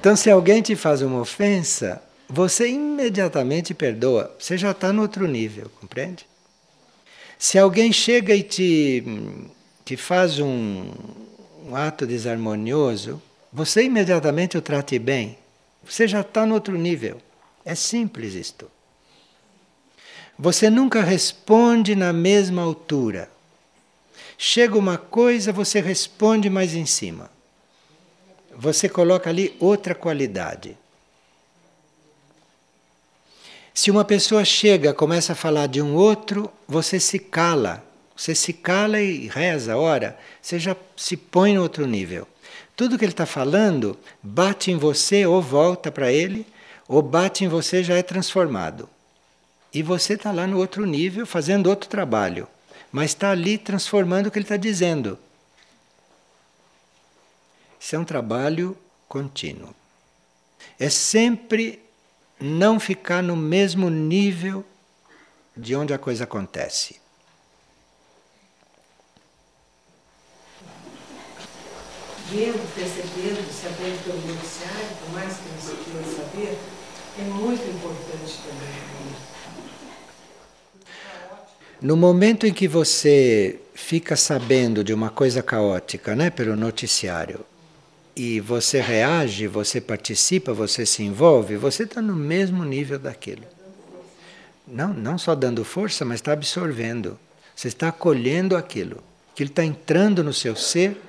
Então, 0.00 0.16
se 0.16 0.30
alguém 0.30 0.62
te 0.62 0.74
faz 0.74 1.02
uma 1.02 1.20
ofensa, 1.20 2.02
você 2.28 2.68
imediatamente 2.68 3.74
perdoa. 3.74 4.34
Você 4.38 4.56
já 4.56 4.70
está 4.70 4.92
no 4.92 5.02
outro 5.02 5.26
nível, 5.26 5.70
compreende? 5.80 6.26
Se 7.38 7.56
alguém 7.56 7.92
chega 7.92 8.34
e 8.34 8.42
te, 8.42 9.04
te 9.84 9.96
faz 9.96 10.40
um, 10.40 10.90
um 11.64 11.76
ato 11.76 12.04
desarmonioso, 12.04 13.22
você 13.52 13.84
imediatamente 13.84 14.58
o 14.58 14.62
trate 14.62 14.98
bem. 14.98 15.38
Você 15.84 16.08
já 16.08 16.22
está 16.22 16.44
no 16.44 16.54
outro 16.54 16.76
nível. 16.76 17.22
É 17.64 17.76
simples 17.76 18.34
isto. 18.34 18.68
Você 20.36 20.68
nunca 20.68 21.00
responde 21.00 21.94
na 21.94 22.12
mesma 22.12 22.62
altura. 22.62 23.30
Chega 24.36 24.76
uma 24.76 24.98
coisa, 24.98 25.52
você 25.52 25.80
responde 25.80 26.50
mais 26.50 26.74
em 26.74 26.86
cima. 26.86 27.30
Você 28.56 28.88
coloca 28.88 29.30
ali 29.30 29.56
outra 29.60 29.94
qualidade. 29.94 30.76
Se 33.80 33.92
uma 33.92 34.04
pessoa 34.04 34.44
chega, 34.44 34.92
começa 34.92 35.34
a 35.34 35.36
falar 35.36 35.68
de 35.68 35.80
um 35.80 35.94
outro, 35.94 36.50
você 36.66 36.98
se 36.98 37.16
cala. 37.16 37.84
Você 38.16 38.34
se 38.34 38.52
cala 38.52 39.00
e 39.00 39.28
reza, 39.28 39.76
ora, 39.76 40.18
você 40.42 40.58
já 40.58 40.74
se 40.96 41.16
põe 41.16 41.54
no 41.54 41.62
outro 41.62 41.86
nível. 41.86 42.26
Tudo 42.74 42.98
que 42.98 43.04
ele 43.04 43.12
está 43.12 43.24
falando 43.24 43.96
bate 44.20 44.72
em 44.72 44.76
você 44.76 45.24
ou 45.26 45.40
volta 45.40 45.92
para 45.92 46.10
ele, 46.10 46.44
ou 46.88 47.00
bate 47.00 47.44
em 47.44 47.48
você 47.48 47.84
já 47.84 47.94
é 47.94 48.02
transformado. 48.02 48.88
E 49.72 49.80
você 49.80 50.14
está 50.14 50.32
lá 50.32 50.44
no 50.44 50.58
outro 50.58 50.84
nível 50.84 51.24
fazendo 51.24 51.70
outro 51.70 51.88
trabalho, 51.88 52.48
mas 52.90 53.12
está 53.12 53.30
ali 53.30 53.56
transformando 53.56 54.26
o 54.26 54.30
que 54.32 54.40
ele 54.40 54.44
está 54.44 54.56
dizendo. 54.56 55.16
Isso 57.78 57.94
é 57.94 57.98
um 58.00 58.04
trabalho 58.04 58.76
contínuo. 59.08 59.72
É 60.80 60.90
sempre 60.90 61.80
não 62.40 62.78
ficar 62.78 63.22
no 63.22 63.36
mesmo 63.36 63.90
nível 63.90 64.64
de 65.56 65.74
onde 65.74 65.92
a 65.92 65.98
coisa 65.98 66.24
acontece. 66.24 67.00
Vendo, 72.30 72.74
percebendo, 72.74 73.50
sabendo 73.52 74.04
pelo 74.04 74.34
noticiário, 74.34 74.96
por 75.00 75.12
mais 75.14 75.34
que 75.38 75.48
não 75.48 75.60
se 75.60 75.74
queira 75.84 76.04
saber, 76.14 76.58
é 77.18 77.22
muito 77.22 77.62
importante 77.70 78.38
também. 78.46 78.88
No 81.80 81.96
momento 81.96 82.46
em 82.46 82.52
que 82.52 82.68
você 82.68 83.60
fica 83.72 84.16
sabendo 84.16 84.84
de 84.84 84.92
uma 84.92 85.10
coisa 85.10 85.42
caótica, 85.42 86.14
né, 86.14 86.28
pelo 86.28 86.56
noticiário, 86.56 87.46
e 88.18 88.40
você 88.40 88.80
reage, 88.80 89.46
você 89.46 89.80
participa, 89.80 90.52
você 90.52 90.84
se 90.84 91.04
envolve, 91.04 91.56
você 91.56 91.84
está 91.84 92.02
no 92.02 92.16
mesmo 92.16 92.64
nível 92.64 92.98
daquilo. 92.98 93.44
Não, 94.66 94.92
não 94.92 95.16
só 95.16 95.36
dando 95.36 95.64
força, 95.64 96.04
mas 96.04 96.16
está 96.16 96.32
absorvendo. 96.32 97.16
Você 97.54 97.68
está 97.68 97.88
acolhendo 97.88 98.56
aquilo. 98.56 99.02
Aquilo 99.32 99.50
está 99.50 99.64
entrando 99.64 100.24
no 100.24 100.32
seu 100.32 100.56
ser 100.56 101.00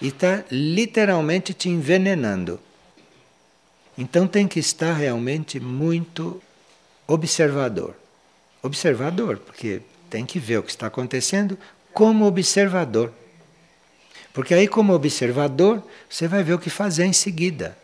e 0.00 0.08
está 0.08 0.44
literalmente 0.52 1.52
te 1.52 1.68
envenenando. 1.68 2.60
Então 3.98 4.28
tem 4.28 4.46
que 4.46 4.60
estar 4.60 4.92
realmente 4.92 5.58
muito 5.58 6.40
observador. 7.08 7.96
Observador, 8.62 9.38
porque 9.38 9.82
tem 10.08 10.24
que 10.24 10.38
ver 10.38 10.58
o 10.58 10.62
que 10.62 10.70
está 10.70 10.86
acontecendo 10.86 11.58
como 11.92 12.24
observador. 12.24 13.12
Porque 14.32 14.54
aí, 14.54 14.66
como 14.66 14.94
observador, 14.94 15.82
você 16.08 16.26
vai 16.26 16.42
ver 16.42 16.54
o 16.54 16.58
que 16.58 16.70
fazer 16.70 17.04
em 17.04 17.12
seguida. 17.12 17.76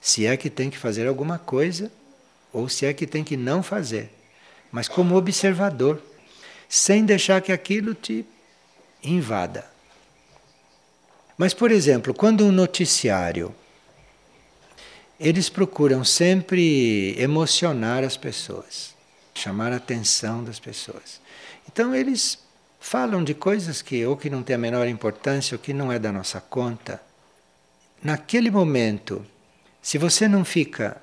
se 0.00 0.24
é 0.24 0.34
que 0.36 0.48
tem 0.48 0.70
que 0.70 0.78
fazer 0.78 1.06
alguma 1.06 1.38
coisa 1.38 1.92
ou 2.52 2.68
se 2.68 2.86
é 2.86 2.92
que 2.94 3.06
tem 3.06 3.22
que 3.22 3.36
não 3.36 3.62
fazer, 3.62 4.10
mas 4.72 4.88
como 4.88 5.14
observador, 5.14 6.00
sem 6.68 7.04
deixar 7.04 7.42
que 7.42 7.52
aquilo 7.52 7.94
te 7.94 8.24
invada. 9.02 9.64
Mas, 11.36 11.52
por 11.52 11.70
exemplo, 11.70 12.14
quando 12.14 12.46
um 12.46 12.52
noticiário 12.52 13.54
eles 15.20 15.50
procuram 15.50 16.02
sempre 16.02 17.14
emocionar 17.18 18.02
as 18.02 18.16
pessoas, 18.16 18.94
chamar 19.34 19.70
a 19.70 19.76
atenção 19.76 20.42
das 20.42 20.58
pessoas. 20.58 21.20
Então 21.68 21.94
eles 21.94 22.38
falam 22.80 23.22
de 23.22 23.34
coisas 23.34 23.82
que 23.82 24.04
ou 24.06 24.16
que 24.16 24.30
não 24.30 24.42
têm 24.42 24.56
a 24.56 24.58
menor 24.58 24.88
importância 24.88 25.54
ou 25.54 25.58
que 25.58 25.74
não 25.74 25.92
é 25.92 25.98
da 25.98 26.10
nossa 26.10 26.40
conta. 26.40 27.00
Naquele 28.02 28.50
momento, 28.50 29.24
se 29.82 29.98
você 29.98 30.26
não 30.26 30.44
fica 30.44 30.96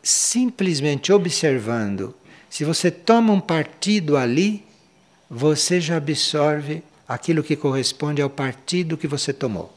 simplesmente 0.00 1.12
observando, 1.12 2.14
se 2.48 2.64
você 2.64 2.90
toma 2.90 3.32
um 3.32 3.40
partido 3.40 4.16
ali, 4.16 4.64
você 5.28 5.80
já 5.80 5.96
absorve 5.96 6.82
aquilo 7.06 7.42
que 7.42 7.56
corresponde 7.56 8.22
ao 8.22 8.30
partido 8.30 8.96
que 8.96 9.08
você 9.08 9.32
tomou. 9.32 9.76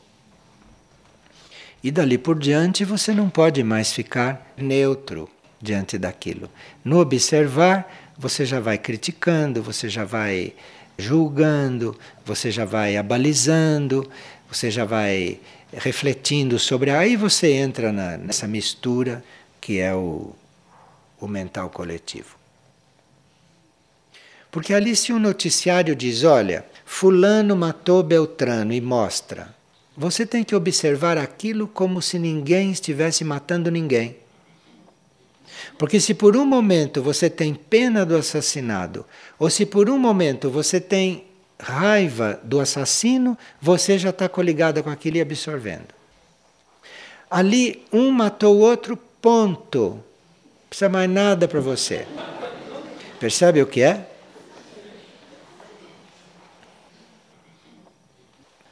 E 1.84 1.90
dali 1.90 2.18
por 2.18 2.38
diante 2.38 2.86
você 2.86 3.14
não 3.14 3.30
pode 3.30 3.64
mais 3.64 3.92
ficar 3.92 4.54
neutro 4.56 5.28
diante 5.60 5.98
daquilo. 5.98 6.50
No 6.86 7.00
observar, 7.00 7.92
você 8.18 8.46
já 8.46 8.60
vai 8.60 8.78
criticando, 8.78 9.64
você 9.64 9.90
já 9.90 10.06
vai 10.06 10.54
julgando, 11.02 11.98
você 12.26 12.50
já 12.50 12.64
vai 12.64 12.96
abalizando, 12.96 14.10
você 14.50 14.72
já 14.72 14.86
vai 14.86 15.40
refletindo 15.74 16.58
sobre. 16.58 16.92
Aí 16.92 17.16
você 17.16 17.52
entra 17.52 17.92
na, 17.92 18.18
nessa 18.18 18.48
mistura 18.48 19.24
que 19.60 19.80
é 19.80 19.94
o, 19.94 20.34
o 21.20 21.28
mental 21.28 21.70
coletivo. 21.70 22.36
Porque 24.52 24.74
ali, 24.74 24.96
se 24.96 25.14
um 25.14 25.20
noticiário 25.20 25.96
diz: 25.96 26.24
olha, 26.24 26.66
Fulano 26.86 27.56
matou 27.56 28.04
Beltrano 28.04 28.74
e 28.74 28.82
mostra, 28.82 29.56
você 29.96 30.26
tem 30.26 30.44
que 30.44 30.56
observar 30.56 31.18
aquilo 31.18 31.68
como 31.68 32.02
se 32.02 32.20
ninguém 32.20 32.72
estivesse 32.72 33.24
matando 33.24 33.72
ninguém. 33.72 34.18
Porque 35.78 36.00
se 36.00 36.14
por 36.14 36.36
um 36.36 36.46
momento 36.46 37.02
você 37.02 37.30
tem 37.30 37.54
pena 37.54 38.06
do 38.06 38.16
assassinado, 38.16 39.06
ou 39.40 39.50
se 39.50 39.66
por 39.66 39.90
um 39.90 39.98
momento 39.98 40.50
você 40.50 40.80
tem 40.80 41.26
raiva 41.60 42.40
do 42.44 42.60
assassino, 42.60 43.38
você 43.62 43.98
já 43.98 44.10
está 44.10 44.28
coligada 44.28 44.82
com 44.82 44.90
aquilo 44.90 45.18
e 45.18 45.22
absorvendo. 45.22 45.94
Ali, 47.30 47.86
um 47.94 48.12
matou 48.12 48.58
o 48.58 48.60
outro, 48.60 48.98
ponto. 49.22 49.92
Não 49.92 50.04
precisa 50.70 50.90
mais 50.90 51.10
nada 51.10 51.48
para 51.48 51.60
você. 51.60 52.06
Percebe 53.20 53.62
o 53.62 53.68
que 53.68 53.82
é? 53.82 54.11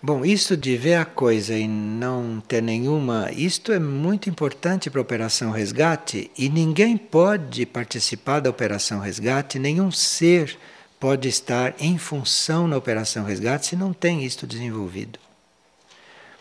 Bom, 0.01 0.23
isso 0.23 0.55
de 0.55 0.77
ver 0.77 0.95
a 0.95 1.03
coisa 1.03 1.57
e 1.57 1.67
não 1.67 2.41
ter 2.47 2.63
nenhuma. 2.63 3.29
Isto 3.33 3.73
é 3.73 3.79
muito 3.79 4.29
importante 4.29 4.89
para 4.89 5.01
a 5.01 5.01
Operação 5.01 5.51
Resgate 5.51 6.31
e 6.37 6.47
ninguém 6.47 6.95
pode 6.95 7.65
participar 7.65 8.39
da 8.39 8.49
Operação 8.49 9.01
Resgate, 9.01 9.59
nenhum 9.59 9.91
ser 9.91 10.57
pode 10.97 11.27
estar 11.27 11.75
em 11.79 11.97
função 11.97 12.65
na 12.65 12.77
Operação 12.77 13.25
Resgate 13.25 13.67
se 13.67 13.75
não 13.75 13.91
tem 13.91 14.23
isto 14.23 14.47
desenvolvido. 14.47 15.19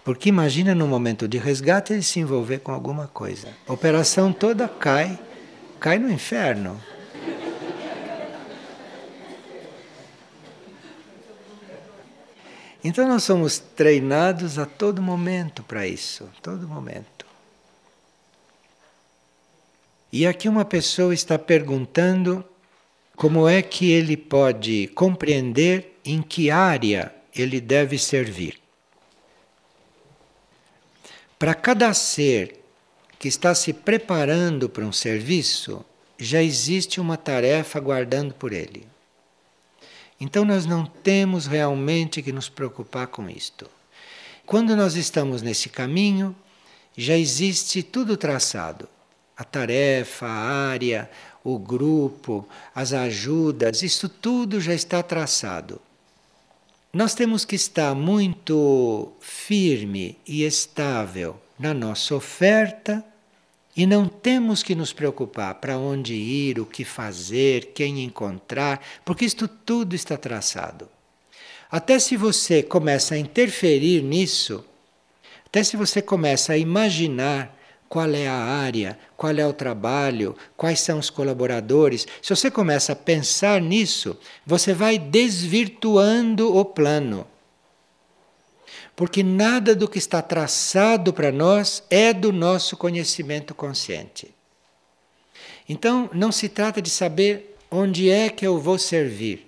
Porque 0.05 0.29
imagina 0.29 0.73
no 0.73 0.87
momento 0.87 1.27
de 1.27 1.37
resgate 1.37 1.93
ele 1.93 2.03
se 2.03 2.21
envolver 2.21 2.61
com 2.61 2.71
alguma 2.73 3.09
coisa. 3.09 3.49
A 3.67 3.73
operação 3.73 4.33
toda 4.33 4.69
cai, 4.69 5.19
cai 5.81 5.99
no 5.99 6.11
inferno. 6.11 6.81
Então 12.89 13.07
nós 13.07 13.23
somos 13.25 13.59
treinados 13.59 14.59
a 14.59 14.65
todo 14.65 15.03
momento 15.03 15.63
para 15.63 15.87
isso, 15.87 16.27
todo 16.41 16.67
momento. 16.67 17.27
E 20.11 20.27
aqui 20.27 20.49
uma 20.49 20.65
pessoa 20.65 21.13
está 21.13 21.39
perguntando 21.39 22.43
como 23.15 23.47
é 23.47 23.61
que 23.61 23.91
ele 23.91 24.17
pode 24.17 24.87
compreender 24.95 26.01
em 26.03 26.23
que 26.23 26.51
área 26.51 27.15
ele 27.37 27.61
deve 27.61 27.99
servir. 27.99 28.59
Para 31.39 31.53
cada 31.53 31.93
ser 31.93 32.59
que 33.19 33.29
está 33.29 33.55
se 33.55 33.75
preparando 33.75 34.67
para 34.67 34.87
um 34.87 34.93
serviço, 34.93 35.85
já 36.17 36.43
existe 36.43 37.03
uma 37.03 37.19
tarefa 37.19 37.79
aguardando 37.79 38.33
por 38.33 38.51
ele. 38.51 38.89
Então 40.21 40.45
nós 40.45 40.67
não 40.67 40.85
temos 40.85 41.47
realmente 41.47 42.23
que 42.23 42.33
nos 42.33 42.49
preocupar 42.49 43.07
com 43.07 43.29
isto. 43.31 43.69
Quando 44.45 44.75
nós 44.75 44.95
estamos 44.97 45.43
nesse 45.43 45.69
caminho, 45.69 46.35
já 46.97 47.17
existe 47.17 47.83
tudo 47.83 48.17
traçado. 48.17 48.89
A 49.37 49.45
tarefa, 49.45 50.27
a 50.27 50.71
área, 50.71 51.09
o 51.45 51.59
grupo, 51.59 52.49
as 52.75 52.93
ajudas, 52.93 53.83
isso 53.83 54.09
tudo 54.09 54.61
já 54.61 54.75
está 54.75 55.03
traçado. 55.03 55.81
Nós 56.93 57.15
temos 57.15 57.45
que 57.45 57.55
estar 57.55 57.95
muito 57.95 59.13
firme 59.21 60.19
e 60.27 60.43
estável 60.43 61.41
na 61.59 61.73
nossa 61.73 62.15
oferta 62.15 63.05
e 63.79 63.87
não 63.87 64.09
temos 64.09 64.61
que 64.61 64.75
nos 64.75 64.93
preocupar 64.93 65.55
para 65.55 65.79
onde 65.79 66.13
ir, 66.13 66.59
o 66.59 66.67
que 66.67 66.85
fazer, 66.85 67.67
quem 67.67 68.03
encontrar, 68.03 68.85
porque 69.05 69.25
isto 69.25 69.47
tudo 69.47 69.95
está 69.95 70.17
traçado. 70.17 70.89
Até 71.71 72.01
se 72.01 72.17
você 72.17 72.61
começa 72.61 73.15
a 73.15 73.19
interferir 73.19 74.03
nisso, 74.03 74.65
até 75.47 75.63
se 75.63 75.77
você 75.77 76.03
começa 76.03 76.55
a 76.55 76.59
imaginar 76.59 77.57
qual 77.89 78.11
é 78.11 78.27
a 78.27 78.35
área, 78.35 78.99
qual 79.17 79.33
é 79.33 79.47
o 79.47 79.53
trabalho, 79.53 80.35
quais 80.57 80.81
são 80.81 80.99
os 80.99 81.09
colaboradores, 81.09 82.05
se 82.21 82.35
você 82.35 82.51
começa 82.51 82.95
a 82.95 82.97
pensar 82.97 83.61
nisso, 83.61 84.19
você 84.45 84.75
vai 84.75 84.99
desvirtuando 84.99 86.53
o 86.53 86.65
plano 86.65 87.25
porque 88.99 89.23
nada 89.23 89.77
do 89.77 89.87
que 89.87 89.97
está 89.97 90.21
traçado 90.21 91.13
para 91.13 91.31
nós 91.31 91.85
é 91.89 92.13
do 92.13 92.33
nosso 92.33 92.77
conhecimento 92.77 93.55
consciente. 93.55 94.35
Então, 95.69 96.11
não 96.13 96.33
se 96.33 96.49
trata 96.49 96.83
de 96.83 96.91
saber 96.91 97.57
onde 97.71 98.11
é 98.11 98.29
que 98.29 98.45
eu 98.45 98.59
vou 98.59 98.77
servir, 98.77 99.47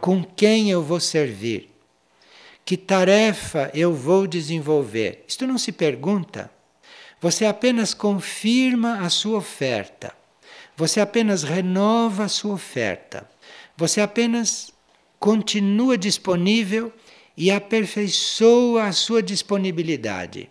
com 0.00 0.24
quem 0.24 0.72
eu 0.72 0.82
vou 0.82 0.98
servir, 0.98 1.70
que 2.64 2.76
tarefa 2.76 3.70
eu 3.74 3.94
vou 3.94 4.26
desenvolver. 4.26 5.24
Isto 5.28 5.46
não 5.46 5.56
se 5.56 5.70
pergunta. 5.70 6.50
Você 7.20 7.46
apenas 7.46 7.94
confirma 7.94 9.02
a 9.06 9.08
sua 9.08 9.38
oferta. 9.38 10.12
Você 10.76 10.98
apenas 11.00 11.44
renova 11.44 12.24
a 12.24 12.28
sua 12.28 12.54
oferta. 12.54 13.24
Você 13.76 14.00
apenas 14.00 14.72
continua 15.20 15.96
disponível 15.96 16.92
e 17.40 17.50
aperfeiçoa 17.50 18.84
a 18.84 18.92
sua 18.92 19.22
disponibilidade. 19.22 20.50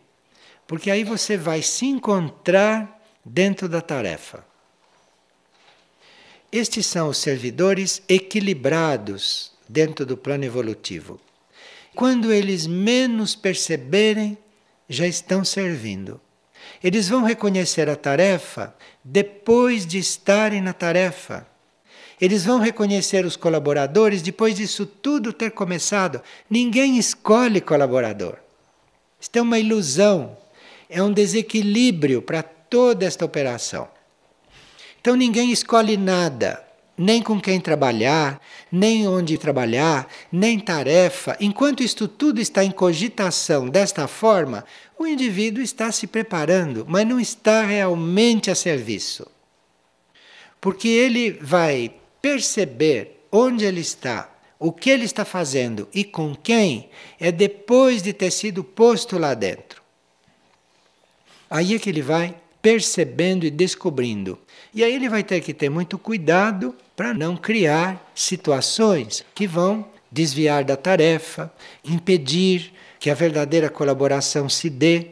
Porque 0.66 0.90
aí 0.90 1.04
você 1.04 1.38
vai 1.38 1.62
se 1.62 1.86
encontrar 1.86 3.00
dentro 3.24 3.70
da 3.70 3.80
tarefa. 3.80 4.44
Estes 6.52 6.88
são 6.88 7.10
os 7.10 7.20
servidores 7.20 8.02
equilibrados 8.10 9.52
dentro 9.70 10.04
do 10.04 10.18
plano 10.18 10.46
evolutivo. 10.46 11.22
Quando 11.94 12.34
eles 12.34 12.66
menos 12.66 13.36
perceberem, 13.36 14.36
já 14.90 15.06
estão 15.06 15.46
servindo. 15.46 16.20
Eles 16.84 17.08
vão 17.08 17.22
reconhecer 17.22 17.88
a 17.88 17.96
tarefa 17.96 18.76
depois 19.04 19.86
de 19.86 20.00
estarem 20.00 20.60
na 20.60 20.74
tarefa. 20.74 21.46
Eles 22.20 22.44
vão 22.44 22.60
reconhecer 22.60 23.26
os 23.26 23.38
colaboradores 23.38 24.22
depois 24.22 24.56
disso 24.56 24.86
tudo 24.86 25.32
ter 25.32 25.52
começado. 25.52 26.22
Ninguém 26.50 26.98
escolhe 26.98 27.62
colaborador. 27.62 28.36
Isto 29.20 29.38
é 29.38 29.42
uma 29.42 29.60
ilusão, 29.60 30.38
é 30.90 31.02
um 31.02 31.12
desequilíbrio 31.12 32.22
para 32.22 32.44
toda 32.44 33.06
esta 33.06 33.24
operação. 33.24 33.88
Então 35.00 35.16
ninguém 35.16 35.52
escolhe 35.52 35.96
nada, 35.96 36.62
nem 36.98 37.22
com 37.22 37.40
quem 37.40 37.60
trabalhar, 37.60 38.42
nem 38.70 39.08
onde 39.08 39.38
trabalhar, 39.38 40.08
nem 40.30 40.60
tarefa. 40.60 41.38
Enquanto 41.40 41.82
isto 41.82 42.06
tudo 42.08 42.42
está 42.42 42.64
em 42.66 42.72
cogitação 42.72 43.70
desta 43.70 44.08
forma, 44.08 44.66
o 44.98 45.08
indivíduo 45.08 45.64
está 45.64 45.90
se 45.92 46.06
preparando, 46.06 46.86
mas 46.88 47.08
não 47.08 47.20
está 47.20 47.64
realmente 47.64 48.52
a 48.52 48.56
serviço. 48.56 49.26
Porque 50.60 50.90
ele 50.90 51.32
vai 51.42 51.99
perceber 52.22 53.26
onde 53.32 53.66
ele 53.66 53.82
está, 53.82 54.30
o 54.58 54.72
que 54.72 54.90
ele 54.90 55.06
está 55.06 55.24
fazendo 55.24 55.88
e 55.94 56.04
com 56.04 56.36
quem, 56.36 56.90
é 57.20 57.32
depois 57.32 58.02
de 58.02 58.14
ter 58.14 58.32
sido 58.32 58.64
posto 58.64 59.18
lá 59.18 59.34
dentro. 59.34 59.82
Aí 61.50 61.76
é 61.76 61.80
que 61.80 61.90
ele 61.90 62.02
vai 62.02 62.36
percebendo 62.62 63.46
e 63.46 63.50
descobrindo. 63.50 64.38
E 64.74 64.84
aí 64.84 64.94
ele 64.94 65.10
vai 65.10 65.24
ter 65.24 65.42
que 65.42 65.54
ter 65.54 65.70
muito 65.70 65.98
cuidado 65.98 66.76
para 66.96 67.14
não 67.14 67.36
criar 67.36 68.12
situações 68.14 69.24
que 69.34 69.48
vão 69.48 69.88
desviar 70.12 70.64
da 70.64 70.76
tarefa, 70.76 71.52
impedir 71.84 72.74
que 73.00 73.10
a 73.10 73.14
verdadeira 73.14 73.70
colaboração 73.70 74.50
se 74.50 74.70
dê, 74.70 75.12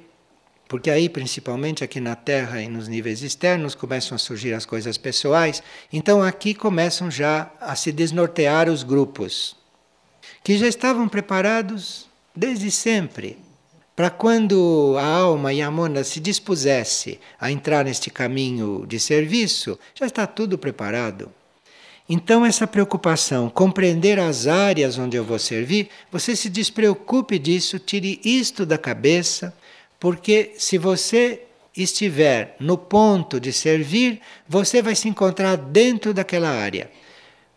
porque 0.68 0.90
aí, 0.90 1.08
principalmente 1.08 1.84
aqui 1.84 2.00
na 2.00 2.16
Terra 2.16 2.62
e 2.62 2.68
nos 2.68 2.88
níveis 2.88 3.22
externos, 3.22 3.76
começam 3.76 4.16
a 4.16 4.20
surgir 4.20 4.54
as 4.54 4.66
coisas 4.66 4.98
pessoais. 4.98 5.64
Então 5.92 6.22
aqui 6.22 6.54
começam 6.54 7.10
já 7.10 7.52
a 7.60 7.76
se 7.76 7.92
desnortear 7.92 8.70
os 8.70 8.84
grupos, 8.84 9.56
que 10.44 10.58
já 10.58 10.68
estavam 10.68 11.08
preparados 11.08 12.08
desde 12.36 12.70
sempre 12.70 13.38
para 13.98 14.12
quando 14.12 14.96
a 15.00 15.04
alma 15.04 15.52
e 15.52 15.60
a 15.60 15.72
mona 15.72 16.04
se 16.04 16.20
dispusesse 16.20 17.20
a 17.42 17.52
entrar 17.52 17.84
neste 17.84 18.12
caminho 18.12 18.86
de 18.88 19.00
serviço, 19.00 19.80
já 19.96 20.06
está 20.06 20.28
tudo 20.28 20.56
preparado. 20.56 21.32
Então, 22.08 22.46
essa 22.46 22.68
preocupação, 22.68 23.50
compreender 23.50 24.20
as 24.20 24.46
áreas 24.46 25.00
onde 25.00 25.18
eu 25.18 25.24
vou 25.24 25.40
servir, 25.40 25.90
você 26.12 26.36
se 26.36 26.48
despreocupe 26.48 27.40
disso, 27.40 27.80
tire 27.80 28.22
isto 28.24 28.68
da 28.68 28.78
cabeça, 28.78 29.52
porque 30.00 30.54
se 30.58 30.78
você 30.78 31.44
estiver 31.76 32.56
no 32.60 32.78
ponto 32.78 33.40
de 33.40 33.54
servir, 33.54 34.20
você 34.48 34.82
vai 34.82 34.96
se 34.96 35.08
encontrar 35.08 35.56
dentro 35.56 36.14
daquela 36.14 36.50
área. 36.50 36.90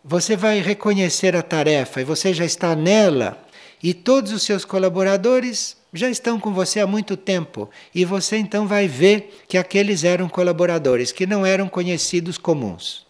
Você 0.03 0.35
vai 0.35 0.59
reconhecer 0.59 1.35
a 1.35 1.41
tarefa 1.41 2.01
e 2.01 2.03
você 2.03 2.33
já 2.33 2.45
está 2.45 2.75
nela, 2.75 3.43
e 3.83 3.93
todos 3.93 4.31
os 4.31 4.43
seus 4.43 4.63
colaboradores 4.63 5.75
já 5.93 6.09
estão 6.09 6.39
com 6.39 6.53
você 6.53 6.79
há 6.79 6.87
muito 6.87 7.17
tempo 7.17 7.69
e 7.93 8.05
você 8.05 8.37
então 8.37 8.67
vai 8.67 8.87
ver 8.87 9.43
que 9.47 9.57
aqueles 9.57 10.03
eram 10.03 10.29
colaboradores 10.29 11.11
que 11.11 11.25
não 11.25 11.45
eram 11.45 11.67
conhecidos 11.67 12.37
comuns. 12.37 13.05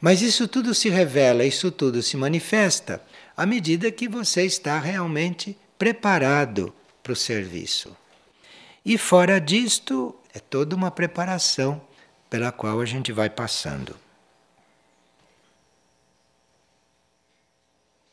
Mas 0.00 0.20
isso 0.20 0.46
tudo 0.46 0.74
se 0.74 0.90
revela, 0.90 1.44
isso 1.44 1.70
tudo 1.70 2.02
se 2.02 2.16
manifesta 2.16 3.00
à 3.36 3.46
medida 3.46 3.90
que 3.90 4.08
você 4.08 4.44
está 4.44 4.78
realmente 4.78 5.56
preparado 5.78 6.74
para 7.04 7.12
o 7.12 7.16
serviço. 7.16 7.94
E 8.84 8.96
fora 8.96 9.38
disto, 9.38 10.16
é 10.32 10.40
toda 10.40 10.74
uma 10.74 10.90
preparação 10.90 11.80
pela 12.30 12.50
qual 12.50 12.80
a 12.80 12.86
gente 12.86 13.12
vai 13.12 13.28
passando. 13.28 13.94